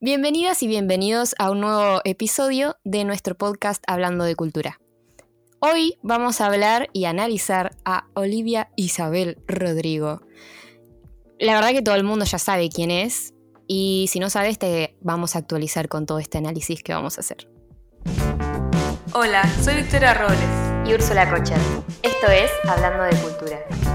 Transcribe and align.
Bienvenidas 0.00 0.62
y 0.62 0.66
bienvenidos 0.66 1.34
a 1.38 1.50
un 1.50 1.60
nuevo 1.60 2.00
episodio 2.04 2.76
de 2.84 3.04
nuestro 3.04 3.36
podcast 3.36 3.82
Hablando 3.86 4.24
de 4.24 4.36
Cultura. 4.36 4.80
Hoy 5.60 5.98
vamos 6.02 6.40
a 6.40 6.46
hablar 6.46 6.90
y 6.92 7.06
analizar 7.06 7.74
a 7.84 8.08
Olivia 8.14 8.70
Isabel 8.76 9.38
Rodrigo. 9.46 10.20
La 11.38 11.54
verdad 11.54 11.70
que 11.70 11.80
todo 11.80 11.94
el 11.94 12.04
mundo 12.04 12.24
ya 12.24 12.38
sabe 12.38 12.68
quién 12.68 12.90
es 12.90 13.32
y 13.66 14.06
si 14.10 14.18
no 14.18 14.28
sabes 14.28 14.58
te 14.58 14.96
vamos 15.00 15.36
a 15.36 15.38
actualizar 15.38 15.88
con 15.88 16.06
todo 16.06 16.18
este 16.18 16.38
análisis 16.38 16.82
que 16.82 16.92
vamos 16.92 17.16
a 17.16 17.20
hacer. 17.20 17.48
Hola, 19.14 19.48
soy 19.62 19.76
Victoria 19.76 20.12
Robles. 20.12 20.64
Y 20.86 20.92
Úrsula 20.92 21.30
Cocher. 21.30 21.56
Esto 22.02 22.26
es 22.26 22.50
Hablando 22.68 23.04
de 23.04 23.16
Cultura. 23.22 23.93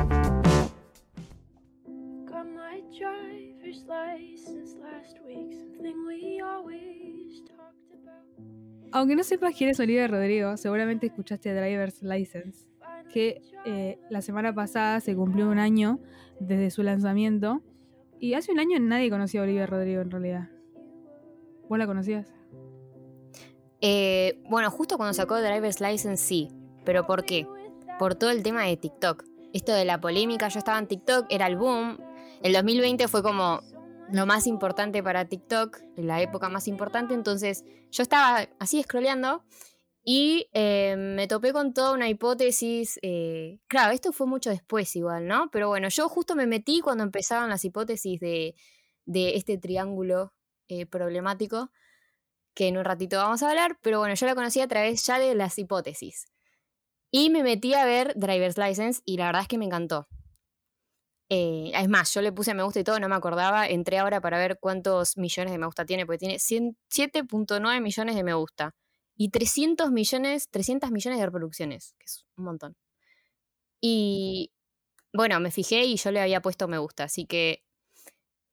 Aunque 8.92 9.16
no 9.16 9.24
sepas 9.24 9.56
quién 9.56 9.70
es 9.70 9.80
Olivia 9.80 10.08
Rodrigo, 10.08 10.58
seguramente 10.58 11.08
escuchaste 11.08 11.54
Driver's 11.54 12.02
License, 12.02 12.68
que 13.14 13.42
eh, 13.66 14.00
la 14.10 14.22
semana 14.22 14.54
pasada 14.54 15.00
se 15.00 15.16
cumplió 15.16 15.48
un 15.48 15.60
año 15.60 16.00
desde 16.40 16.72
su 16.72 16.82
lanzamiento. 16.82 17.62
Y 18.20 18.34
hace 18.34 18.52
un 18.52 18.60
año 18.60 18.80
nadie 18.80 19.10
conocía 19.10 19.42
a 19.42 19.44
Olivia 19.44 19.66
Rodrigo 19.68 20.02
en 20.02 20.12
realidad. 20.12 20.50
¿Vos 21.70 21.78
la 21.78 21.86
conocías? 21.86 22.34
Eh, 23.82 24.42
bueno, 24.50 24.72
justo 24.72 24.98
cuando 24.98 25.14
sacó 25.14 25.40
Driver's 25.40 25.80
License 25.80 26.18
sí, 26.18 26.50
pero 26.84 27.06
¿por 27.06 27.24
qué? 27.24 27.48
Por 28.00 28.16
todo 28.16 28.32
el 28.32 28.42
tema 28.44 28.64
de 28.64 28.76
TikTok. 28.76 29.24
Esto 29.54 29.72
de 29.74 29.86
la 29.86 30.02
polémica, 30.02 30.48
yo 30.50 30.60
estaba 30.60 30.80
en 30.80 30.88
TikTok, 30.88 31.28
era 31.30 31.48
el 31.48 31.58
boom. 31.58 31.98
El 32.42 32.54
2020 32.54 33.08
fue 33.08 33.22
como 33.22 33.62
lo 34.12 34.26
más 34.26 34.48
importante 34.48 35.04
para 35.04 35.26
TikTok, 35.26 35.80
la 35.96 36.22
época 36.22 36.50
más 36.50 36.68
importante, 36.68 37.14
entonces 37.14 37.64
yo 37.92 38.04
estaba 38.04 38.48
así 38.60 38.82
scrolleando 38.84 39.44
y 40.04 40.50
eh, 40.54 40.96
me 40.98 41.28
topé 41.28 41.54
con 41.54 41.74
toda 41.74 41.94
una 41.94 42.10
hipótesis. 42.10 43.00
eh, 43.02 43.60
claro, 43.68 43.92
esto 43.92 44.12
fue 44.12 44.28
mucho 44.28 44.50
después 44.50 44.96
igual, 44.96 45.28
¿no? 45.28 45.50
Pero 45.52 45.68
bueno, 45.68 45.90
yo 45.90 46.10
justo 46.10 46.36
me 46.36 46.48
metí 46.48 46.80
cuando 46.82 47.04
empezaban 47.04 47.50
las 47.50 47.66
hipótesis 47.66 48.20
de, 48.20 48.56
de 49.06 49.36
este 49.36 49.58
triángulo 49.58 50.34
eh, 50.68 50.86
problemático, 50.86 51.72
que 52.56 52.68
en 52.68 52.78
un 52.78 52.86
ratito 52.86 53.18
vamos 53.18 53.44
a 53.44 53.50
hablar, 53.50 53.78
pero 53.82 54.00
bueno, 54.00 54.16
yo 54.16 54.26
la 54.26 54.36
conocí 54.36 54.62
a 54.62 54.68
través 54.68 55.06
ya 55.06 55.20
de 55.20 55.36
las 55.36 55.58
hipótesis. 55.58 56.28
Y 57.12 57.30
me 57.30 57.44
metí 57.44 57.74
a 57.74 57.86
ver 57.86 58.14
Driver's 58.16 58.58
License 58.58 59.02
y 59.06 59.18
la 59.18 59.28
verdad 59.28 59.44
es 59.44 59.48
que 59.48 59.58
me 59.58 59.66
encantó. 59.66 60.08
Eh, 61.30 61.72
es 61.76 61.88
más, 61.90 62.14
yo 62.14 62.22
le 62.22 62.32
puse 62.32 62.54
me 62.56 62.64
gusta 62.64 62.80
y 62.80 62.84
todo, 62.84 63.00
no 63.00 63.08
me 63.10 63.16
acordaba. 63.16 63.68
Entré 63.68 64.00
ahora 64.00 64.20
para 64.22 64.38
ver 64.40 64.58
cuántos 64.60 65.18
millones 65.18 65.52
de 65.52 65.60
me 65.60 65.66
gusta 65.68 65.86
tiene, 65.86 66.06
porque 66.06 66.20
tiene 66.20 66.40
100 66.40 66.78
7.9 66.90 67.82
millones 67.82 68.16
de 68.16 68.24
me 68.24 68.34
gusta 68.34 68.76
y 69.16 69.30
300 69.30 69.92
millones, 69.92 70.50
300 70.50 70.92
millones 70.92 71.20
de 71.20 71.26
reproducciones, 71.26 71.94
que 72.00 72.06
es 72.06 72.26
un 72.38 72.46
montón. 72.46 72.76
Y 73.82 74.52
bueno, 75.14 75.40
me 75.40 75.52
fijé 75.52 75.86
y 75.86 75.98
yo 75.98 76.12
le 76.12 76.22
había 76.22 76.42
puesto 76.42 76.68
me 76.68 76.78
gusta, 76.78 77.06
así 77.06 77.26
que 77.26 77.64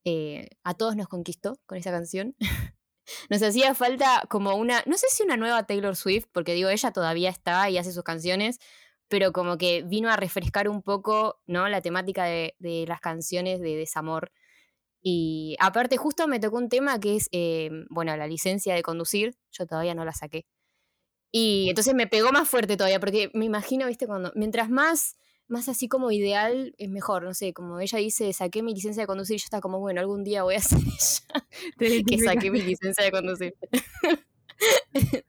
eh, 0.05 0.49
a 0.63 0.73
todos 0.75 0.95
nos 0.95 1.07
conquistó 1.07 1.59
con 1.65 1.77
esa 1.77 1.91
canción. 1.91 2.35
nos 3.29 3.41
hacía 3.43 3.75
falta 3.75 4.23
como 4.29 4.55
una, 4.55 4.83
no 4.85 4.97
sé 4.97 5.07
si 5.09 5.23
una 5.23 5.37
nueva 5.37 5.65
Taylor 5.65 5.95
Swift, 5.95 6.27
porque 6.31 6.53
digo, 6.53 6.69
ella 6.69 6.91
todavía 6.91 7.29
está 7.29 7.69
y 7.69 7.77
hace 7.77 7.91
sus 7.91 8.03
canciones, 8.03 8.59
pero 9.07 9.31
como 9.31 9.57
que 9.57 9.83
vino 9.83 10.09
a 10.09 10.17
refrescar 10.17 10.69
un 10.69 10.81
poco, 10.81 11.39
¿no? 11.47 11.67
La 11.69 11.81
temática 11.81 12.25
de, 12.25 12.55
de 12.59 12.85
las 12.87 12.99
canciones 13.01 13.61
de 13.61 13.75
desamor. 13.75 14.31
Y 15.01 15.55
aparte 15.59 15.97
justo 15.97 16.27
me 16.27 16.39
tocó 16.39 16.57
un 16.57 16.69
tema 16.69 16.99
que 16.99 17.15
es, 17.15 17.29
eh, 17.31 17.69
bueno, 17.89 18.15
la 18.17 18.27
licencia 18.27 18.75
de 18.75 18.83
conducir, 18.83 19.37
yo 19.51 19.65
todavía 19.65 19.95
no 19.95 20.03
la 20.03 20.13
saqué. 20.13 20.45
Y 21.31 21.67
entonces 21.69 21.93
me 21.93 22.07
pegó 22.07 22.31
más 22.31 22.49
fuerte 22.49 22.77
todavía, 22.77 22.99
porque 22.99 23.29
me 23.33 23.45
imagino, 23.45 23.87
viste, 23.87 24.07
cuando, 24.07 24.31
mientras 24.35 24.69
más, 24.69 25.17
más 25.47 25.69
así 25.69 25.87
como 25.87 26.11
ideal, 26.11 26.73
es 26.77 26.89
mejor, 26.89 27.23
no 27.23 27.33
sé, 27.33 27.53
como 27.53 27.79
ella 27.79 27.99
dice, 27.99 28.33
saqué 28.33 28.63
mi 28.63 28.73
licencia 28.73 29.03
de 29.03 29.07
conducir, 29.07 29.37
yo 29.37 29.45
estaba 29.45 29.61
como, 29.61 29.79
bueno, 29.79 30.01
algún 30.01 30.23
día 30.23 30.43
voy 30.43 30.55
a 30.55 30.57
hacer 30.57 30.79
ella 30.79 31.47
que 32.07 32.19
saqué 32.19 32.51
mi 32.51 32.61
licencia 32.61 33.03
de 33.03 33.11
conducir. 33.11 33.55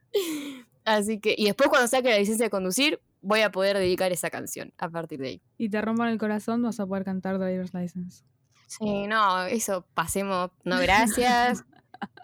Así 0.85 1.19
que, 1.19 1.35
y 1.37 1.45
después 1.45 1.69
cuando 1.69 1.87
saque 1.87 2.09
la 2.09 2.17
licencia 2.17 2.45
de 2.47 2.49
conducir, 2.49 2.99
voy 3.21 3.41
a 3.41 3.51
poder 3.51 3.77
dedicar 3.77 4.11
esa 4.11 4.29
canción 4.29 4.73
a 4.77 4.89
partir 4.89 5.19
de 5.19 5.27
ahí. 5.27 5.41
Y 5.57 5.69
te 5.69 5.81
rompan 5.81 6.09
el 6.09 6.17
corazón, 6.17 6.61
vas 6.61 6.79
a 6.79 6.85
poder 6.85 7.03
cantar 7.03 7.37
Driver's 7.39 7.73
License. 7.73 8.23
Sí, 8.67 9.07
no, 9.07 9.45
eso 9.45 9.85
pasemos, 9.93 10.51
no 10.63 10.79
gracias, 10.81 11.63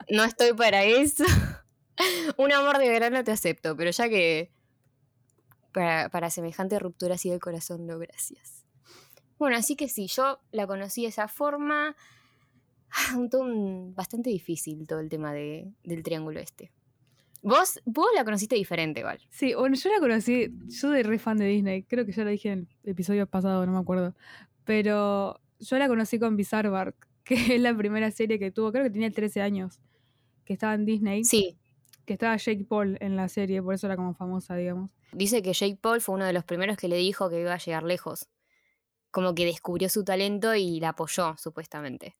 no 0.10 0.24
estoy 0.24 0.54
para 0.54 0.84
eso. 0.84 1.24
Un 2.38 2.52
amor 2.52 2.78
de 2.78 2.90
verano 2.90 3.24
te 3.24 3.32
acepto, 3.32 3.76
pero 3.76 3.92
ya 3.92 4.10
que 4.10 4.52
para, 5.74 6.10
para 6.10 6.30
semejante 6.30 6.78
ruptura 6.80 7.16
así 7.16 7.30
del 7.30 7.40
corazón, 7.40 7.86
no 7.86 7.98
gracias. 8.00 8.66
Bueno, 9.38 9.58
así 9.58 9.76
que 9.76 9.90
sí, 9.90 10.08
yo 10.08 10.40
la 10.52 10.66
conocí 10.68 11.02
de 11.04 11.10
esa 11.10 11.28
forma. 11.28 11.96
Ah, 12.92 13.18
Un, 13.18 13.94
bastante 13.94 14.30
difícil 14.30 14.88
todo 14.88 15.00
el 15.00 15.10
tema 15.10 15.34
de- 15.34 15.74
del 15.84 16.04
triángulo 16.04 16.40
este. 16.40 16.72
Vos, 17.46 17.80
vos 17.86 18.08
la 18.16 18.26
conociste 18.26 18.56
diferente, 18.56 19.02
igual. 19.02 19.20
Sí, 19.30 19.54
bueno, 19.54 19.76
yo 19.76 19.92
la 19.92 20.00
conocí, 20.00 20.48
yo 20.66 20.72
soy 20.72 21.04
re 21.04 21.20
fan 21.20 21.38
de 21.38 21.46
Disney, 21.46 21.84
creo 21.84 22.04
que 22.04 22.12
ya 22.12 22.24
lo 22.24 22.32
dije 22.32 22.52
en 22.52 22.68
el 22.84 22.90
episodio 22.90 23.28
pasado, 23.28 23.64
no 23.68 23.72
me 23.72 23.78
acuerdo. 23.78 24.16
Pero 24.64 25.40
yo 25.60 25.78
la 25.78 25.88
conocí 25.88 26.18
con 26.18 26.36
Bizarre 26.38 26.70
Bark, 26.70 26.96
que 27.24 27.36
es 27.36 27.62
la 27.62 27.78
primera 27.78 28.10
serie 28.10 28.40
que 28.40 28.50
tuvo, 28.50 28.72
creo 28.72 28.84
que 28.86 28.90
tenía 28.90 29.12
13 29.12 29.42
años, 29.42 29.80
que 30.44 30.54
estaba 30.54 30.74
en 30.74 30.86
Disney, 30.86 31.24
Sí, 31.24 31.60
que 32.06 32.14
estaba 32.14 32.36
Jake 32.36 32.66
Paul 32.68 32.98
en 33.00 33.16
la 33.16 33.30
serie, 33.30 33.62
por 33.62 33.76
eso 33.76 33.86
era 33.86 33.96
como 33.96 34.16
famosa, 34.16 34.56
digamos. 34.56 34.90
dice 35.12 35.44
que 35.44 35.54
Jake 35.54 35.78
Paul 35.80 36.02
fue 36.02 36.16
uno 36.16 36.26
de 36.26 36.34
los 36.34 36.46
primeros 36.46 36.78
que 36.78 36.88
le 36.88 36.98
dijo 36.98 37.30
que 37.30 37.42
iba 37.42 37.54
a 37.54 37.60
llegar 37.60 37.84
lejos. 37.84 38.28
Como 39.12 39.36
que 39.36 39.46
descubrió 39.46 39.88
su 39.88 40.04
talento 40.04 40.56
y 40.56 40.80
la 40.80 40.90
apoyó, 40.90 41.36
supuestamente. 41.38 42.18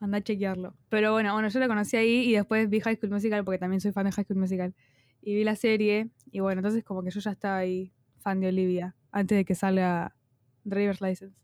Anda 0.00 0.18
a 0.18 0.22
chequearlo. 0.22 0.74
Pero 0.88 1.12
bueno, 1.12 1.32
bueno, 1.34 1.48
yo 1.48 1.60
la 1.60 1.68
conocí 1.68 1.96
ahí 1.96 2.30
y 2.30 2.32
después 2.32 2.68
vi 2.68 2.80
High 2.80 2.96
School 2.96 3.10
Musical 3.10 3.44
porque 3.44 3.58
también 3.58 3.80
soy 3.80 3.92
fan 3.92 4.06
de 4.06 4.12
High 4.12 4.24
School 4.24 4.38
Musical. 4.38 4.74
Y 5.22 5.34
vi 5.34 5.44
la 5.44 5.56
serie 5.56 6.10
y 6.32 6.40
bueno, 6.40 6.60
entonces 6.60 6.82
como 6.82 7.02
que 7.02 7.10
yo 7.10 7.20
ya 7.20 7.30
estaba 7.30 7.58
ahí 7.58 7.92
fan 8.18 8.40
de 8.40 8.48
Olivia 8.48 8.96
antes 9.12 9.36
de 9.36 9.44
que 9.44 9.54
salga 9.54 10.16
Driver's 10.64 11.00
License. 11.00 11.36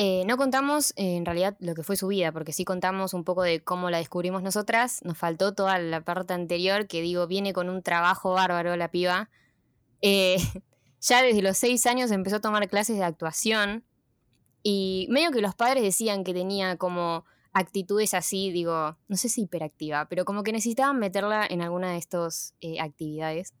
Eh, 0.00 0.22
no 0.26 0.36
contamos 0.36 0.92
eh, 0.94 1.16
en 1.16 1.26
realidad 1.26 1.56
lo 1.58 1.74
que 1.74 1.82
fue 1.82 1.96
su 1.96 2.06
vida, 2.06 2.30
porque 2.30 2.52
sí 2.52 2.64
contamos 2.64 3.14
un 3.14 3.24
poco 3.24 3.42
de 3.42 3.64
cómo 3.64 3.90
la 3.90 3.98
descubrimos 3.98 4.44
nosotras. 4.44 5.00
Nos 5.02 5.18
faltó 5.18 5.54
toda 5.54 5.76
la 5.80 6.02
parte 6.02 6.34
anterior, 6.34 6.86
que 6.86 7.02
digo, 7.02 7.26
viene 7.26 7.52
con 7.52 7.68
un 7.68 7.82
trabajo 7.82 8.32
bárbaro 8.32 8.76
la 8.76 8.92
piba. 8.92 9.28
Eh, 10.00 10.36
ya 11.00 11.20
desde 11.20 11.42
los 11.42 11.58
seis 11.58 11.84
años 11.86 12.12
empezó 12.12 12.36
a 12.36 12.40
tomar 12.40 12.68
clases 12.68 12.96
de 12.96 13.02
actuación 13.02 13.84
y 14.62 15.08
medio 15.10 15.32
que 15.32 15.40
los 15.40 15.56
padres 15.56 15.82
decían 15.82 16.22
que 16.22 16.32
tenía 16.32 16.76
como 16.76 17.24
actitudes 17.52 18.14
así, 18.14 18.52
digo, 18.52 18.96
no 19.08 19.16
sé 19.16 19.28
si 19.28 19.42
hiperactiva, 19.42 20.08
pero 20.08 20.24
como 20.24 20.44
que 20.44 20.52
necesitaban 20.52 21.00
meterla 21.00 21.44
en 21.44 21.60
alguna 21.60 21.90
de 21.90 21.98
estas 21.98 22.54
actividades. 22.80 23.52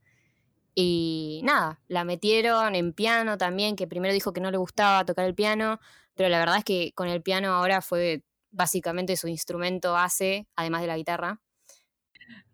Y 0.76 1.40
nada, 1.42 1.80
la 1.88 2.04
metieron 2.04 2.76
en 2.76 2.92
piano 2.92 3.38
también, 3.38 3.74
que 3.74 3.88
primero 3.88 4.14
dijo 4.14 4.32
que 4.32 4.40
no 4.40 4.52
le 4.52 4.58
gustaba 4.58 5.04
tocar 5.04 5.24
el 5.24 5.34
piano, 5.34 5.80
pero 6.18 6.30
la 6.30 6.40
verdad 6.40 6.58
es 6.58 6.64
que 6.64 6.92
con 6.96 7.08
el 7.08 7.22
piano 7.22 7.50
ahora 7.54 7.80
fue 7.80 8.24
básicamente 8.50 9.16
su 9.16 9.28
instrumento 9.28 9.92
base, 9.92 10.48
además 10.56 10.80
de 10.80 10.88
la 10.88 10.96
guitarra. 10.96 11.40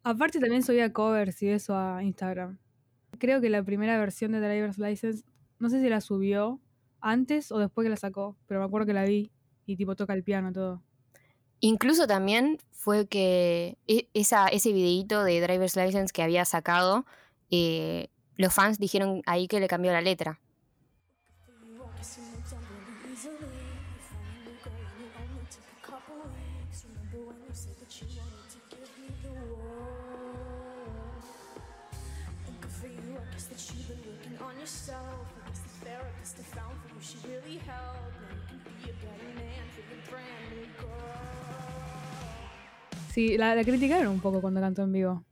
Aparte 0.02 0.38
también 0.38 0.62
subía 0.62 0.92
covers 0.92 1.42
y 1.42 1.48
eso 1.48 1.74
a 1.74 2.02
Instagram. 2.02 2.58
Creo 3.18 3.40
que 3.40 3.48
la 3.48 3.62
primera 3.62 3.98
versión 3.98 4.32
de 4.32 4.40
Driver's 4.40 4.78
License, 4.78 5.24
no 5.58 5.70
sé 5.70 5.80
si 5.80 5.88
la 5.88 6.02
subió 6.02 6.60
antes 7.00 7.50
o 7.50 7.58
después 7.58 7.86
que 7.86 7.90
la 7.90 7.96
sacó, 7.96 8.36
pero 8.46 8.60
me 8.60 8.66
acuerdo 8.66 8.86
que 8.86 8.92
la 8.92 9.04
vi 9.04 9.32
y 9.64 9.76
tipo 9.76 9.96
toca 9.96 10.12
el 10.12 10.24
piano 10.24 10.52
todo. 10.52 10.82
Incluso 11.60 12.06
también 12.06 12.58
fue 12.72 13.08
que 13.08 13.78
e- 13.86 14.08
esa, 14.12 14.48
ese 14.48 14.72
videíto 14.72 15.24
de 15.24 15.40
Driver's 15.40 15.76
License 15.76 16.12
que 16.12 16.22
había 16.22 16.44
sacado, 16.44 17.06
eh, 17.50 18.08
los 18.36 18.52
fans 18.52 18.78
dijeron 18.78 19.22
ahí 19.24 19.48
que 19.48 19.60
le 19.60 19.68
cambió 19.68 19.92
la 19.92 20.02
letra. 20.02 20.40
Sí, 43.12 43.36
la, 43.38 43.54
la 43.54 43.64
criticaron 43.64 44.08
un 44.08 44.20
poco 44.20 44.40
cuando 44.40 44.60
cantó 44.60 44.82
en 44.82 44.92
vivo. 44.92 45.24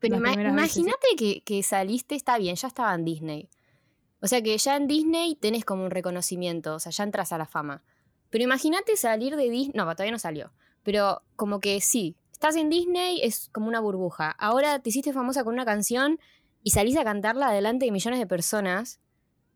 Pero 0.00 0.16
ima- 0.16 0.30
imagínate 0.52 1.06
que, 1.16 1.40
que 1.42 1.62
saliste, 1.62 2.14
está 2.14 2.38
bien, 2.38 2.54
ya 2.56 2.68
estaba 2.68 2.94
en 2.94 3.04
Disney. 3.04 3.48
O 4.20 4.26
sea 4.28 4.42
que 4.42 4.56
ya 4.58 4.76
en 4.76 4.86
Disney 4.86 5.34
tenés 5.36 5.64
como 5.64 5.84
un 5.84 5.90
reconocimiento, 5.90 6.74
o 6.74 6.78
sea, 6.78 6.92
ya 6.92 7.04
entras 7.04 7.32
a 7.32 7.38
la 7.38 7.46
fama. 7.46 7.82
Pero 8.30 8.44
imagínate 8.44 8.96
salir 8.96 9.34
de 9.36 9.44
Disney, 9.50 9.72
no, 9.74 9.84
todavía 9.94 10.12
no 10.12 10.18
salió, 10.18 10.52
pero 10.82 11.22
como 11.36 11.60
que 11.60 11.80
sí, 11.80 12.14
estás 12.30 12.54
en 12.56 12.68
Disney, 12.68 13.20
es 13.22 13.48
como 13.52 13.66
una 13.68 13.80
burbuja. 13.80 14.30
Ahora 14.38 14.78
te 14.80 14.90
hiciste 14.90 15.12
famosa 15.12 15.42
con 15.44 15.54
una 15.54 15.64
canción 15.64 16.20
y 16.62 16.70
salís 16.70 16.96
a 16.96 17.04
cantarla 17.04 17.50
delante 17.50 17.86
de 17.86 17.92
millones 17.92 18.18
de 18.18 18.26
personas 18.26 19.00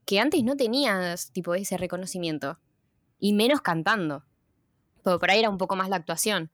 que 0.06 0.18
antes 0.20 0.42
no 0.44 0.56
tenías 0.56 1.30
tipo 1.32 1.54
ese 1.54 1.76
reconocimiento. 1.76 2.58
Y 3.18 3.32
menos 3.34 3.60
cantando. 3.60 4.24
Porque 5.02 5.18
por 5.20 5.30
ahí 5.30 5.38
era 5.40 5.50
un 5.50 5.58
poco 5.58 5.76
más 5.76 5.88
la 5.88 5.96
actuación. 5.96 6.50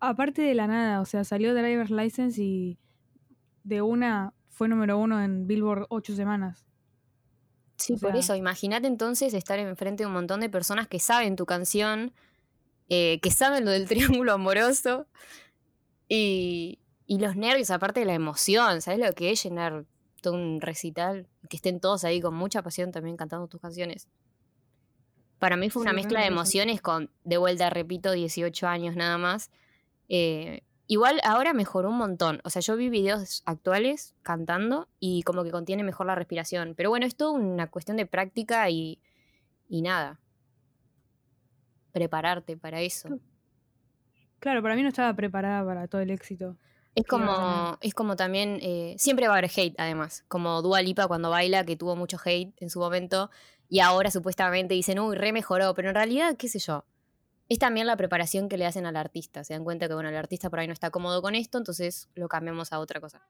Aparte 0.00 0.42
de 0.42 0.54
la 0.54 0.66
nada, 0.66 1.00
o 1.00 1.04
sea, 1.04 1.22
salió 1.24 1.54
Driver's 1.54 1.90
License 1.90 2.42
y 2.42 2.78
de 3.62 3.82
una 3.82 4.34
fue 4.50 4.68
número 4.68 4.98
uno 4.98 5.22
en 5.22 5.46
Billboard 5.46 5.86
ocho 5.90 6.14
semanas. 6.16 6.64
Sí, 7.76 7.94
O 7.94 7.98
por 7.98 8.10
sea- 8.10 8.20
eso, 8.20 8.34
imagínate 8.36 8.86
entonces 8.88 9.32
estar 9.32 9.58
enfrente 9.58 10.02
de 10.02 10.06
un 10.08 10.12
montón 10.12 10.40
de 10.40 10.48
personas 10.50 10.88
que 10.88 10.98
saben 10.98 11.36
tu 11.36 11.46
canción, 11.46 12.12
eh, 12.88 13.20
que 13.22 13.30
saben 13.30 13.64
lo 13.64 13.70
del 13.70 13.86
triángulo 14.22 14.32
amoroso 14.32 15.06
y, 16.08 16.80
y 17.12 17.18
los 17.18 17.36
nervios, 17.36 17.70
aparte 17.70 18.00
de 18.00 18.06
la 18.06 18.14
emoción, 18.14 18.80
¿sabes 18.80 18.98
lo 18.98 19.12
que 19.12 19.32
es 19.32 19.42
llenar 19.44 19.84
todo 20.22 20.32
un 20.32 20.62
recital? 20.62 21.28
Que 21.50 21.56
estén 21.56 21.78
todos 21.78 22.04
ahí 22.04 22.22
con 22.22 22.34
mucha 22.34 22.62
pasión 22.62 22.90
también 22.90 23.18
cantando 23.18 23.48
tus 23.48 23.60
canciones. 23.60 24.08
Para 25.38 25.58
mí 25.58 25.68
fue 25.68 25.82
una 25.82 25.90
Sí, 25.90 25.96
mezcla 25.96 26.20
de 26.20 26.28
emociones 26.28 26.80
con, 26.80 27.10
de 27.24 27.36
vuelta, 27.36 27.68
repito, 27.68 28.12
18 28.12 28.66
años 28.66 28.96
nada 28.96 29.18
más. 29.18 29.50
Eh, 30.08 30.62
igual 30.86 31.20
ahora 31.22 31.52
mejoró 31.52 31.90
un 31.90 31.98
montón. 31.98 32.40
O 32.44 32.48
sea, 32.48 32.62
yo 32.62 32.78
vi 32.78 32.88
videos 32.88 33.42
actuales 33.44 34.14
cantando 34.22 34.88
y 34.98 35.22
como 35.24 35.44
que 35.44 35.50
contiene 35.50 35.84
mejor 35.84 36.06
la 36.06 36.14
respiración. 36.14 36.72
Pero 36.74 36.88
bueno, 36.88 37.04
es 37.04 37.14
todo 37.14 37.32
una 37.32 37.66
cuestión 37.66 37.98
de 37.98 38.06
práctica 38.06 38.70
y, 38.70 39.02
y 39.68 39.82
nada. 39.82 40.18
Prepararte 41.92 42.56
para 42.56 42.80
eso. 42.80 43.20
Claro, 44.38 44.62
para 44.62 44.76
mí 44.76 44.82
no 44.82 44.88
estaba 44.88 45.12
preparada 45.12 45.62
para 45.62 45.86
todo 45.88 46.00
el 46.00 46.10
éxito. 46.10 46.56
Es 46.94 47.06
como, 47.06 47.78
es 47.80 47.94
como 47.94 48.16
también, 48.16 48.58
eh, 48.60 48.94
siempre 48.98 49.26
va 49.26 49.34
a 49.34 49.38
haber 49.38 49.50
hate 49.54 49.74
además, 49.78 50.24
como 50.28 50.60
Dua 50.60 50.82
Lipa 50.82 51.06
cuando 51.06 51.30
baila, 51.30 51.64
que 51.64 51.76
tuvo 51.76 51.96
mucho 51.96 52.18
hate 52.22 52.52
en 52.58 52.68
su 52.68 52.80
momento, 52.80 53.30
y 53.68 53.80
ahora 53.80 54.10
supuestamente 54.10 54.74
dicen, 54.74 54.98
uy, 54.98 55.16
re 55.16 55.32
mejoró, 55.32 55.74
pero 55.74 55.88
en 55.88 55.94
realidad, 55.94 56.36
qué 56.36 56.48
sé 56.48 56.58
yo, 56.58 56.84
es 57.48 57.58
también 57.58 57.86
la 57.86 57.96
preparación 57.96 58.48
que 58.48 58.58
le 58.58 58.66
hacen 58.66 58.84
al 58.84 58.96
artista, 58.96 59.42
se 59.42 59.54
dan 59.54 59.64
cuenta 59.64 59.88
que, 59.88 59.94
bueno, 59.94 60.10
el 60.10 60.16
artista 60.16 60.50
por 60.50 60.60
ahí 60.60 60.66
no 60.66 60.74
está 60.74 60.90
cómodo 60.90 61.22
con 61.22 61.34
esto, 61.34 61.56
entonces 61.56 62.08
lo 62.14 62.28
cambiamos 62.28 62.72
a 62.74 62.78
otra 62.78 63.00
cosa. 63.00 63.26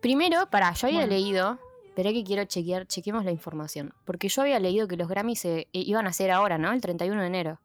Primero, 0.00 0.48
para, 0.50 0.72
yo 0.72 0.86
había 0.86 1.00
Bueno. 1.00 1.12
leído, 1.12 1.58
esperé 1.86 2.12
que 2.12 2.24
quiero 2.24 2.44
chequear, 2.44 2.86
chequemos 2.86 3.24
la 3.24 3.30
información, 3.32 3.92
porque 4.04 4.28
yo 4.28 4.42
había 4.42 4.58
leído 4.58 4.88
que 4.88 4.96
los 4.96 5.08
Grammys 5.08 5.40
se, 5.40 5.68
iban 5.72 6.06
a 6.06 6.12
ser 6.12 6.30
ahora, 6.30 6.56
¿no? 6.58 6.72
El 6.72 6.80
31 6.80 7.20
de 7.20 7.26
enero. 7.26 7.60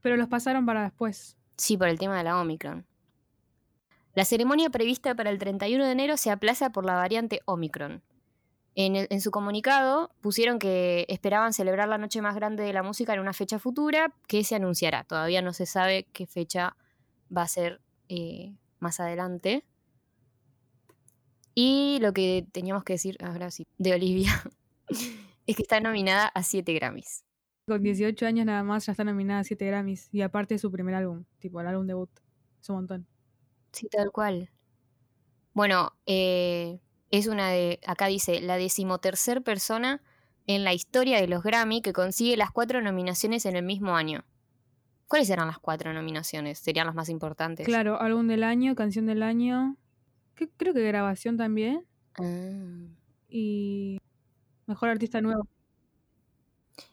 Pero 0.00 0.16
los 0.16 0.28
pasaron 0.28 0.64
para 0.66 0.82
después. 0.82 1.36
Sí, 1.56 1.76
por 1.76 1.88
el 1.88 1.98
tema 1.98 2.16
de 2.18 2.24
la 2.24 2.40
Omicron. 2.40 2.86
La 4.14 4.24
ceremonia 4.24 4.70
prevista 4.70 5.14
para 5.14 5.30
el 5.30 5.38
31 5.38 5.84
de 5.84 5.92
enero 5.92 6.16
se 6.16 6.30
aplaza 6.30 6.70
por 6.70 6.86
la 6.86 6.94
variante 6.94 7.40
Omicron. 7.44 8.02
En, 8.74 8.94
el- 8.96 9.06
en 9.10 9.20
su 9.20 9.30
comunicado 9.30 10.10
pusieron 10.20 10.58
que 10.58 11.04
esperaban 11.08 11.52
celebrar 11.52 11.88
la 11.88 11.98
noche 11.98 12.20
más 12.22 12.34
grande 12.34 12.62
de 12.62 12.72
la 12.72 12.82
música 12.82 13.12
en 13.14 13.20
una 13.20 13.32
fecha 13.32 13.58
futura 13.58 14.14
que 14.26 14.44
se 14.44 14.54
anunciará. 14.54 15.04
Todavía 15.04 15.42
no 15.42 15.52
se 15.52 15.66
sabe 15.66 16.04
qué 16.12 16.26
fecha 16.26 16.76
va 17.34 17.42
a 17.42 17.48
ser 17.48 17.80
eh, 18.08 18.54
más 18.78 19.00
adelante. 19.00 19.64
Y 21.58 21.98
lo 22.02 22.12
que 22.12 22.46
teníamos 22.52 22.84
que 22.84 22.92
decir 22.92 23.16
ahora 23.24 23.50
sí, 23.50 23.66
de 23.78 23.94
Olivia, 23.94 24.30
es 25.46 25.56
que 25.56 25.62
está 25.62 25.80
nominada 25.80 26.26
a 26.28 26.42
7 26.42 26.70
Grammys. 26.74 27.24
Con 27.66 27.82
18 27.82 28.26
años 28.26 28.44
nada 28.44 28.62
más 28.62 28.84
ya 28.84 28.92
está 28.92 29.04
nominada 29.04 29.40
a 29.40 29.44
7 29.44 29.64
Grammys. 29.64 30.10
Y 30.12 30.20
aparte 30.20 30.54
de 30.54 30.58
su 30.58 30.70
primer 30.70 30.94
álbum, 30.94 31.24
tipo 31.38 31.58
el 31.62 31.66
álbum 31.66 31.86
debut. 31.86 32.10
Es 32.60 32.68
un 32.68 32.76
montón. 32.76 33.06
Sí, 33.72 33.88
tal 33.88 34.12
cual. 34.12 34.50
Bueno, 35.54 35.94
eh, 36.04 36.78
es 37.10 37.26
una 37.26 37.48
de, 37.48 37.80
acá 37.86 38.08
dice, 38.08 38.42
la 38.42 38.58
decimotercer 38.58 39.42
persona 39.42 40.02
en 40.46 40.62
la 40.62 40.74
historia 40.74 41.18
de 41.22 41.26
los 41.26 41.42
Grammy 41.42 41.80
que 41.80 41.94
consigue 41.94 42.36
las 42.36 42.50
cuatro 42.50 42.82
nominaciones 42.82 43.46
en 43.46 43.56
el 43.56 43.64
mismo 43.64 43.96
año. 43.96 44.26
¿Cuáles 45.08 45.30
eran 45.30 45.46
las 45.46 45.58
cuatro 45.58 45.94
nominaciones? 45.94 46.58
Serían 46.58 46.86
las 46.86 46.94
más 46.94 47.08
importantes. 47.08 47.64
Claro, 47.64 47.98
álbum 47.98 48.26
del 48.26 48.44
año, 48.44 48.74
canción 48.74 49.06
del 49.06 49.22
año. 49.22 49.78
Que- 50.36 50.48
creo 50.48 50.72
que 50.74 50.86
grabación 50.86 51.36
también. 51.36 51.84
Ah. 52.18 52.86
Y 53.28 53.98
mejor 54.66 54.88
artista 54.90 55.20
nuevo. 55.20 55.48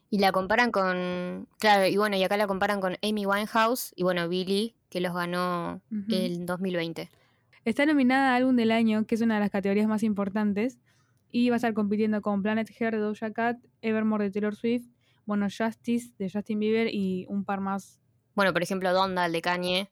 Y 0.10 0.20
la 0.20 0.32
comparan 0.32 0.72
con, 0.72 1.48
claro, 1.60 1.88
y 1.88 1.98
bueno, 1.98 2.16
y 2.16 2.24
acá 2.24 2.38
la 2.38 2.46
comparan 2.48 2.80
con 2.82 2.98
Amy 3.02 3.26
Winehouse 3.26 3.94
y 3.96 4.04
bueno, 4.04 4.30
Billy, 4.30 4.76
que 4.90 5.02
los 5.02 5.14
ganó 5.14 5.82
Ujú. 5.92 6.06
el 6.14 6.46
2020. 6.46 7.10
Está 7.66 7.86
nominada 7.86 8.34
a 8.34 8.36
álbum 8.36 8.56
del 8.56 8.72
año, 8.72 9.06
que 9.06 9.16
es 9.16 9.22
una 9.22 9.36
de 9.36 9.40
las 9.40 9.50
categorías 9.50 9.88
más 9.88 10.04
importantes. 10.04 10.80
Y 11.32 11.50
va 11.50 11.56
a 11.56 11.58
estar 11.58 11.74
compitiendo 11.74 12.22
con 12.22 12.44
Planet 12.44 12.70
Hair 12.80 12.94
de 12.94 13.00
Doja 13.00 13.32
Cat, 13.32 13.58
Evermore 13.82 14.26
de 14.26 14.32
Taylor 14.32 14.56
Swift, 14.56 14.86
bueno, 15.26 15.48
Justice 15.50 16.14
de 16.20 16.30
Justin 16.30 16.60
Bieber 16.60 16.94
y 16.94 17.26
un 17.28 17.44
par 17.44 17.60
más. 17.60 18.00
Bueno, 18.36 18.54
por 18.54 18.62
ejemplo, 18.62 18.94
Donda, 18.94 19.26
el 19.26 19.32
de 19.32 19.42
Kanye. 19.42 19.90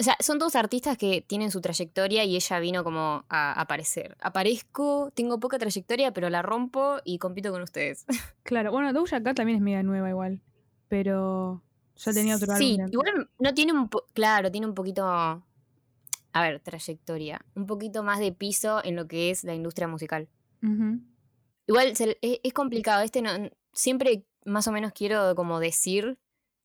O 0.00 0.02
sea, 0.02 0.16
son 0.20 0.38
todos 0.38 0.56
artistas 0.56 0.96
que 0.96 1.20
tienen 1.20 1.50
su 1.50 1.60
trayectoria 1.60 2.24
y 2.24 2.34
ella 2.34 2.58
vino 2.58 2.82
como 2.82 3.24
a 3.28 3.52
aparecer. 3.60 4.16
Aparezco, 4.22 5.10
tengo 5.14 5.38
poca 5.38 5.58
trayectoria, 5.58 6.10
pero 6.12 6.30
la 6.30 6.40
rompo 6.40 6.96
y 7.04 7.18
compito 7.18 7.52
con 7.52 7.62
ustedes. 7.62 8.06
Claro, 8.42 8.72
bueno, 8.72 8.92
Doja 8.94 9.22
Cat 9.22 9.36
también 9.36 9.56
es 9.56 9.62
media 9.62 9.82
nueva 9.82 10.08
igual, 10.08 10.40
pero 10.88 11.62
ya 11.96 12.12
tenía 12.12 12.36
otro 12.36 12.56
Sí, 12.56 12.78
álbum. 12.80 12.88
igual 12.92 13.30
no 13.38 13.54
tiene 13.54 13.72
un 13.74 13.88
po- 13.90 14.06
claro, 14.14 14.50
tiene 14.50 14.66
un 14.66 14.74
poquito, 14.74 15.04
a 15.06 15.44
ver, 16.34 16.60
trayectoria, 16.60 17.44
un 17.54 17.66
poquito 17.66 18.02
más 18.02 18.18
de 18.18 18.32
piso 18.32 18.82
en 18.82 18.96
lo 18.96 19.06
que 19.06 19.30
es 19.30 19.44
la 19.44 19.54
industria 19.54 19.86
musical. 19.86 20.28
Igual 21.66 21.88
es, 21.88 22.00
es 22.22 22.52
complicado, 22.52 23.02
este 23.02 23.22
no, 23.22 23.30
siempre 23.72 24.24
más 24.44 24.66
o 24.66 24.72
menos 24.72 24.92
quiero 24.92 25.34
como 25.34 25.60
decir, 25.60 26.18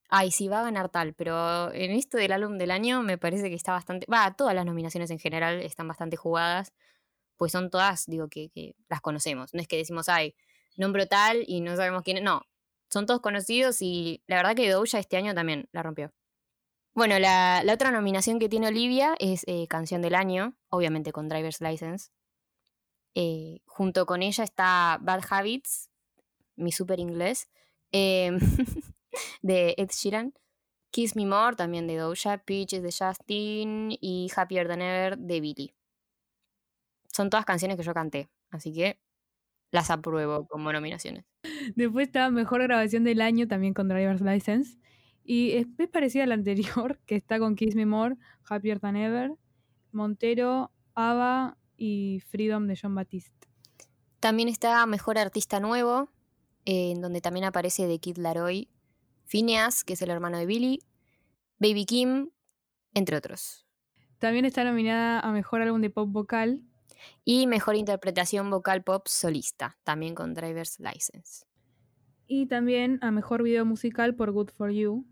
ay, 0.09 0.31
sí 0.31 0.47
va 0.47 0.59
a 0.59 0.63
ganar 0.63 0.89
tal, 0.89 1.13
pero 1.13 1.71
en 1.73 1.91
esto 1.91 2.17
del 2.17 2.31
álbum 2.31 2.57
del 2.57 2.71
año 2.71 3.01
me 3.01 3.17
parece 3.17 3.49
que 3.49 3.55
está 3.55 3.71
bastante, 3.73 4.05
va, 4.11 4.35
todas 4.35 4.55
las 4.55 4.65
nominaciones 4.65 5.11
en 5.11 5.19
general 5.19 5.61
están 5.61 5.87
bastante 5.87 6.17
jugadas, 6.17 6.73
pues 7.37 7.51
son 7.51 7.69
todas, 7.69 8.05
digo, 8.07 8.29
que, 8.29 8.49
que 8.49 8.75
las 8.89 9.01
conocemos, 9.01 9.53
no 9.53 9.61
es 9.61 9.67
que 9.67 9.77
decimos, 9.77 10.09
ay, 10.09 10.35
nombro 10.77 11.07
tal 11.07 11.43
y 11.47 11.61
no 11.61 11.75
sabemos 11.75 12.03
quién 12.03 12.17
es, 12.17 12.23
no, 12.23 12.43
son 12.89 13.05
todos 13.05 13.21
conocidos 13.21 13.81
y 13.81 14.23
la 14.27 14.37
verdad 14.37 14.55
que 14.55 14.69
Doja 14.69 14.99
este 14.99 15.17
año 15.17 15.33
también 15.33 15.67
la 15.71 15.83
rompió. 15.83 16.13
Bueno, 16.93 17.19
la, 17.19 17.61
la 17.65 17.73
otra 17.73 17.91
nominación 17.91 18.39
que 18.39 18.47
tiene 18.47 18.67
Olivia 18.67 19.15
es 19.19 19.43
eh, 19.47 19.67
Canción 19.67 20.01
del 20.01 20.15
Año, 20.15 20.55
obviamente 20.69 21.11
con 21.11 21.27
Driver's 21.27 21.59
License. 21.59 22.09
Eh, 23.15 23.59
junto 23.65 24.05
con 24.05 24.23
ella 24.23 24.45
está 24.45 24.97
Bad 25.01 25.23
Habits, 25.29 25.89
mi 26.55 26.71
super 26.71 26.99
inglés, 26.99 27.49
em, 27.91 28.39
de 29.41 29.75
Ed 29.77 29.89
Sheeran. 29.91 30.33
Kiss 30.91 31.15
Me 31.15 31.25
More, 31.25 31.57
también 31.57 31.87
de 31.87 31.97
Doja, 31.97 32.37
Peaches 32.37 32.81
de 32.81 32.89
Justin 32.89 33.97
y 33.99 34.31
Happier 34.33 34.67
Than 34.67 34.81
Ever 34.81 35.17
de 35.17 35.41
Billy. 35.41 35.73
Son 37.11 37.29
todas 37.29 37.45
canciones 37.45 37.75
que 37.75 37.83
yo 37.83 37.93
canté, 37.93 38.29
así 38.49 38.71
que 38.71 38.97
las 39.71 39.89
apruebo 39.89 40.47
como 40.47 40.71
nominaciones. 40.71 41.25
Después 41.75 42.07
está 42.07 42.29
Mejor 42.29 42.63
Grabación 42.63 43.03
del 43.03 43.19
Año, 43.21 43.45
también 43.45 43.73
con 43.73 43.89
Driver's 43.89 44.21
License. 44.21 44.77
Y 45.23 45.51
es, 45.57 45.67
es 45.77 45.89
parecida 45.89 46.23
a 46.23 46.27
la 46.27 46.35
anterior, 46.35 46.97
que 47.05 47.15
está 47.15 47.39
con 47.39 47.55
Kiss 47.55 47.75
Me 47.75 47.85
More, 47.85 48.15
Happier 48.47 48.79
Than 48.79 48.95
Ever, 48.95 49.31
Montero, 49.91 50.71
Ava 50.93 51.57
y 51.75 52.21
Freedom 52.29 52.67
de 52.67 52.79
John 52.81 52.95
Batiste. 52.95 53.49
También 54.21 54.47
está 54.47 54.85
Mejor 54.85 55.17
Artista 55.17 55.59
Nuevo, 55.59 56.09
eh, 56.65 56.91
en 56.91 57.01
donde 57.01 57.21
también 57.21 57.45
aparece 57.45 57.85
The 57.87 57.99
Kid 57.99 58.17
Laroi, 58.17 58.69
Phineas, 59.25 59.83
que 59.83 59.93
es 59.93 60.01
el 60.01 60.09
hermano 60.09 60.37
de 60.37 60.45
Billy, 60.45 60.79
Baby 61.59 61.85
Kim, 61.85 62.29
entre 62.93 63.17
otros. 63.17 63.65
También 64.19 64.45
está 64.45 64.63
nominada 64.63 65.19
a 65.19 65.31
Mejor 65.31 65.61
Álbum 65.61 65.81
de 65.81 65.89
Pop 65.89 66.09
Vocal. 66.11 66.61
Y 67.23 67.47
Mejor 67.47 67.75
Interpretación 67.75 68.49
Vocal 68.49 68.83
Pop 68.83 69.07
Solista, 69.07 69.77
también 69.83 70.15
con 70.15 70.33
Driver's 70.33 70.79
License. 70.79 71.45
Y 72.27 72.47
también 72.47 72.99
a 73.01 73.11
Mejor 73.11 73.43
Video 73.43 73.65
Musical 73.65 74.15
por 74.15 74.31
Good 74.31 74.49
For 74.49 74.71
You, 74.71 75.05